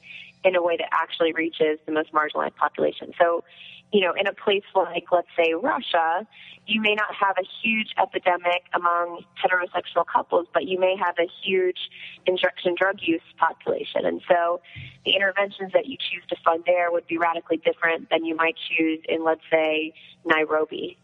in 0.44 0.57
a 0.57 0.62
way 0.62 0.79
that 0.79 0.88
actually 0.90 1.33
reaches 1.35 1.79
the 1.85 1.92
most 1.92 2.11
marginalized 2.12 2.57
population. 2.57 3.12
So, 3.18 3.44
you 3.92 4.01
know, 4.01 4.12
in 4.18 4.27
a 4.27 4.33
place 4.33 4.64
like, 4.74 5.05
let's 5.11 5.29
say, 5.37 5.55
Russia, 5.55 6.27
you 6.66 6.81
may 6.81 6.94
not 6.94 7.14
have 7.14 7.37
a 7.38 7.46
huge 7.62 7.88
epidemic 8.01 8.64
among 8.74 9.24
heterosexual 9.42 10.05
couples, 10.07 10.46
but 10.53 10.66
you 10.66 10.79
may 10.79 10.94
have 10.96 11.14
a 11.18 11.27
huge 11.42 11.79
injection 12.27 12.74
drug 12.77 12.96
use 13.01 13.22
population. 13.38 14.05
And 14.05 14.20
so 14.29 14.61
the 15.07 15.14
interventions 15.14 15.72
that 15.72 15.87
you 15.87 15.96
choose 15.96 16.22
to 16.29 16.37
fund 16.44 16.64
there 16.66 16.92
would 16.92 17.07
be 17.07 17.16
radically 17.16 17.57
different 17.57 18.11
than 18.11 18.24
you 18.27 18.37
might 18.37 18.57
choose 18.68 19.01
in, 19.09 19.24
let's 19.24 19.40
say, 19.51 19.94
Nairobi. 20.27 20.98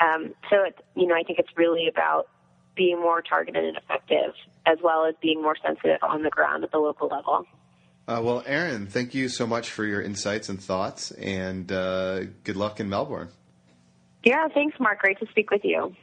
Um, 0.00 0.34
so, 0.48 0.62
it, 0.62 0.78
you 0.94 1.06
know, 1.06 1.16
I 1.16 1.24
think 1.24 1.40
it's 1.40 1.56
really 1.56 1.88
about 1.88 2.28
being 2.76 3.00
more 3.00 3.20
targeted 3.20 3.64
and 3.64 3.76
effective 3.76 4.34
as 4.64 4.78
well 4.82 5.04
as 5.04 5.16
being 5.20 5.42
more 5.42 5.56
sensitive 5.60 5.98
on 6.02 6.22
the 6.22 6.30
ground 6.30 6.62
at 6.62 6.70
the 6.70 6.78
local 6.78 7.08
level. 7.08 7.44
Uh, 8.08 8.22
well, 8.22 8.42
Erin, 8.46 8.86
thank 8.86 9.12
you 9.12 9.28
so 9.28 9.46
much 9.46 9.68
for 9.68 9.84
your 9.84 10.00
insights 10.00 10.48
and 10.48 10.58
thoughts, 10.58 11.10
and 11.10 11.70
uh, 11.70 12.20
good 12.42 12.56
luck 12.56 12.80
in 12.80 12.88
Melbourne. 12.88 13.28
Yeah, 14.24 14.48
thanks, 14.48 14.80
Mark. 14.80 15.00
Great 15.00 15.18
to 15.18 15.26
speak 15.26 15.50
with 15.50 15.62
you. 15.62 15.94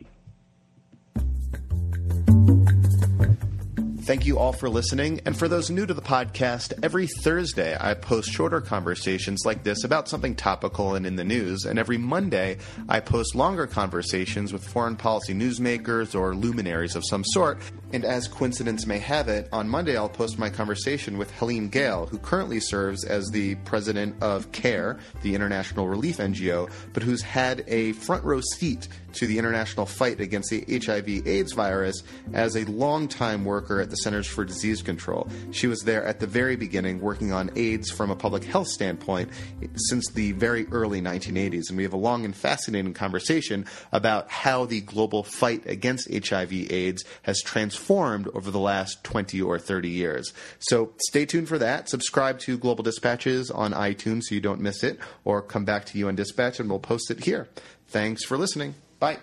Thank 4.05 4.27
you 4.27 4.37
all 4.37 4.53
for 4.53 4.69
listening. 4.69 5.21
And 5.25 5.35
for 5.35 5.47
those 5.47 5.71
new 5.71 5.87
to 5.87 5.93
the 5.95 6.01
podcast, 6.01 6.73
every 6.83 7.07
Thursday 7.07 7.75
I 7.79 7.95
post 7.95 8.29
shorter 8.29 8.61
conversations 8.61 9.41
like 9.47 9.63
this 9.63 9.83
about 9.83 10.07
something 10.07 10.35
topical 10.35 10.93
and 10.93 11.07
in 11.07 11.15
the 11.15 11.23
news. 11.23 11.65
And 11.65 11.79
every 11.79 11.97
Monday 11.97 12.59
I 12.87 12.99
post 12.99 13.33
longer 13.33 13.65
conversations 13.65 14.53
with 14.53 14.63
foreign 14.63 14.95
policy 14.95 15.33
newsmakers 15.33 16.13
or 16.13 16.35
luminaries 16.35 16.95
of 16.95 17.03
some 17.03 17.23
sort. 17.23 17.59
And 17.93 18.03
as 18.03 18.27
coincidence 18.27 18.85
may 18.85 18.99
have 18.99 19.29
it, 19.29 19.47
on 19.51 19.69
Monday 19.69 19.95
I'll 19.95 20.09
post 20.09 20.37
my 20.37 20.49
conversation 20.49 21.17
with 21.17 21.31
Helene 21.31 21.69
Gayle, 21.69 22.07
who 22.07 22.17
currently 22.17 22.59
serves 22.59 23.05
as 23.05 23.29
the 23.29 23.55
president 23.55 24.21
of 24.21 24.51
CARE, 24.51 24.99
the 25.21 25.35
international 25.35 25.87
relief 25.87 26.17
NGO, 26.17 26.69
but 26.93 27.03
who's 27.03 27.21
had 27.21 27.63
a 27.67 27.93
front 27.93 28.23
row 28.23 28.41
seat 28.41 28.87
to 29.13 29.27
the 29.27 29.37
international 29.37 29.85
fight 29.85 30.19
against 30.19 30.49
the 30.49 30.65
HIV 30.67 31.25
AIDS 31.25 31.53
virus 31.53 32.03
as 32.33 32.57
a 32.57 32.65
longtime 32.65 33.45
worker 33.45 33.79
at 33.79 33.89
the 33.89 33.95
Centers 33.95 34.27
for 34.27 34.43
Disease 34.43 34.81
Control. 34.81 35.29
She 35.51 35.67
was 35.67 35.79
there 35.81 36.03
at 36.05 36.19
the 36.19 36.27
very 36.27 36.57
beginning 36.57 36.99
working 36.99 37.31
on 37.31 37.49
AIDS 37.55 37.89
from 37.89 38.11
a 38.11 38.15
public 38.15 38.43
health 38.43 38.67
standpoint 38.67 39.29
since 39.75 40.09
the 40.11 40.33
very 40.33 40.67
early 40.67 41.01
1980s. 41.01 41.69
And 41.69 41.77
we 41.77 41.83
have 41.83 41.93
a 41.93 41.97
long 41.97 42.25
and 42.25 42.35
fascinating 42.35 42.93
conversation 42.93 43.65
about 43.93 44.29
how 44.29 44.65
the 44.65 44.81
global 44.81 45.23
fight 45.23 45.65
against 45.65 46.13
HIV 46.13 46.51
AIDS 46.51 47.05
has 47.21 47.41
transformed 47.41 47.74
formed 47.75 48.27
over 48.33 48.51
the 48.51 48.59
last 48.59 49.03
20 49.03 49.41
or 49.41 49.59
30 49.59 49.89
years. 49.89 50.33
So 50.59 50.93
stay 51.07 51.25
tuned 51.25 51.47
for 51.47 51.57
that. 51.57 51.89
Subscribe 51.89 52.39
to 52.39 52.57
Global 52.57 52.83
Dispatches 52.83 53.51
on 53.51 53.73
iTunes 53.73 54.23
so 54.23 54.35
you 54.35 54.41
don't 54.41 54.61
miss 54.61 54.83
it, 54.83 54.99
or 55.23 55.41
come 55.41 55.65
back 55.65 55.85
to 55.85 55.97
UN 55.99 56.15
Dispatch 56.15 56.59
and 56.59 56.69
we'll 56.69 56.79
post 56.79 57.11
it 57.11 57.23
here. 57.23 57.47
Thanks 57.87 58.23
for 58.23 58.37
listening. 58.37 58.75
Bye. 58.99 59.19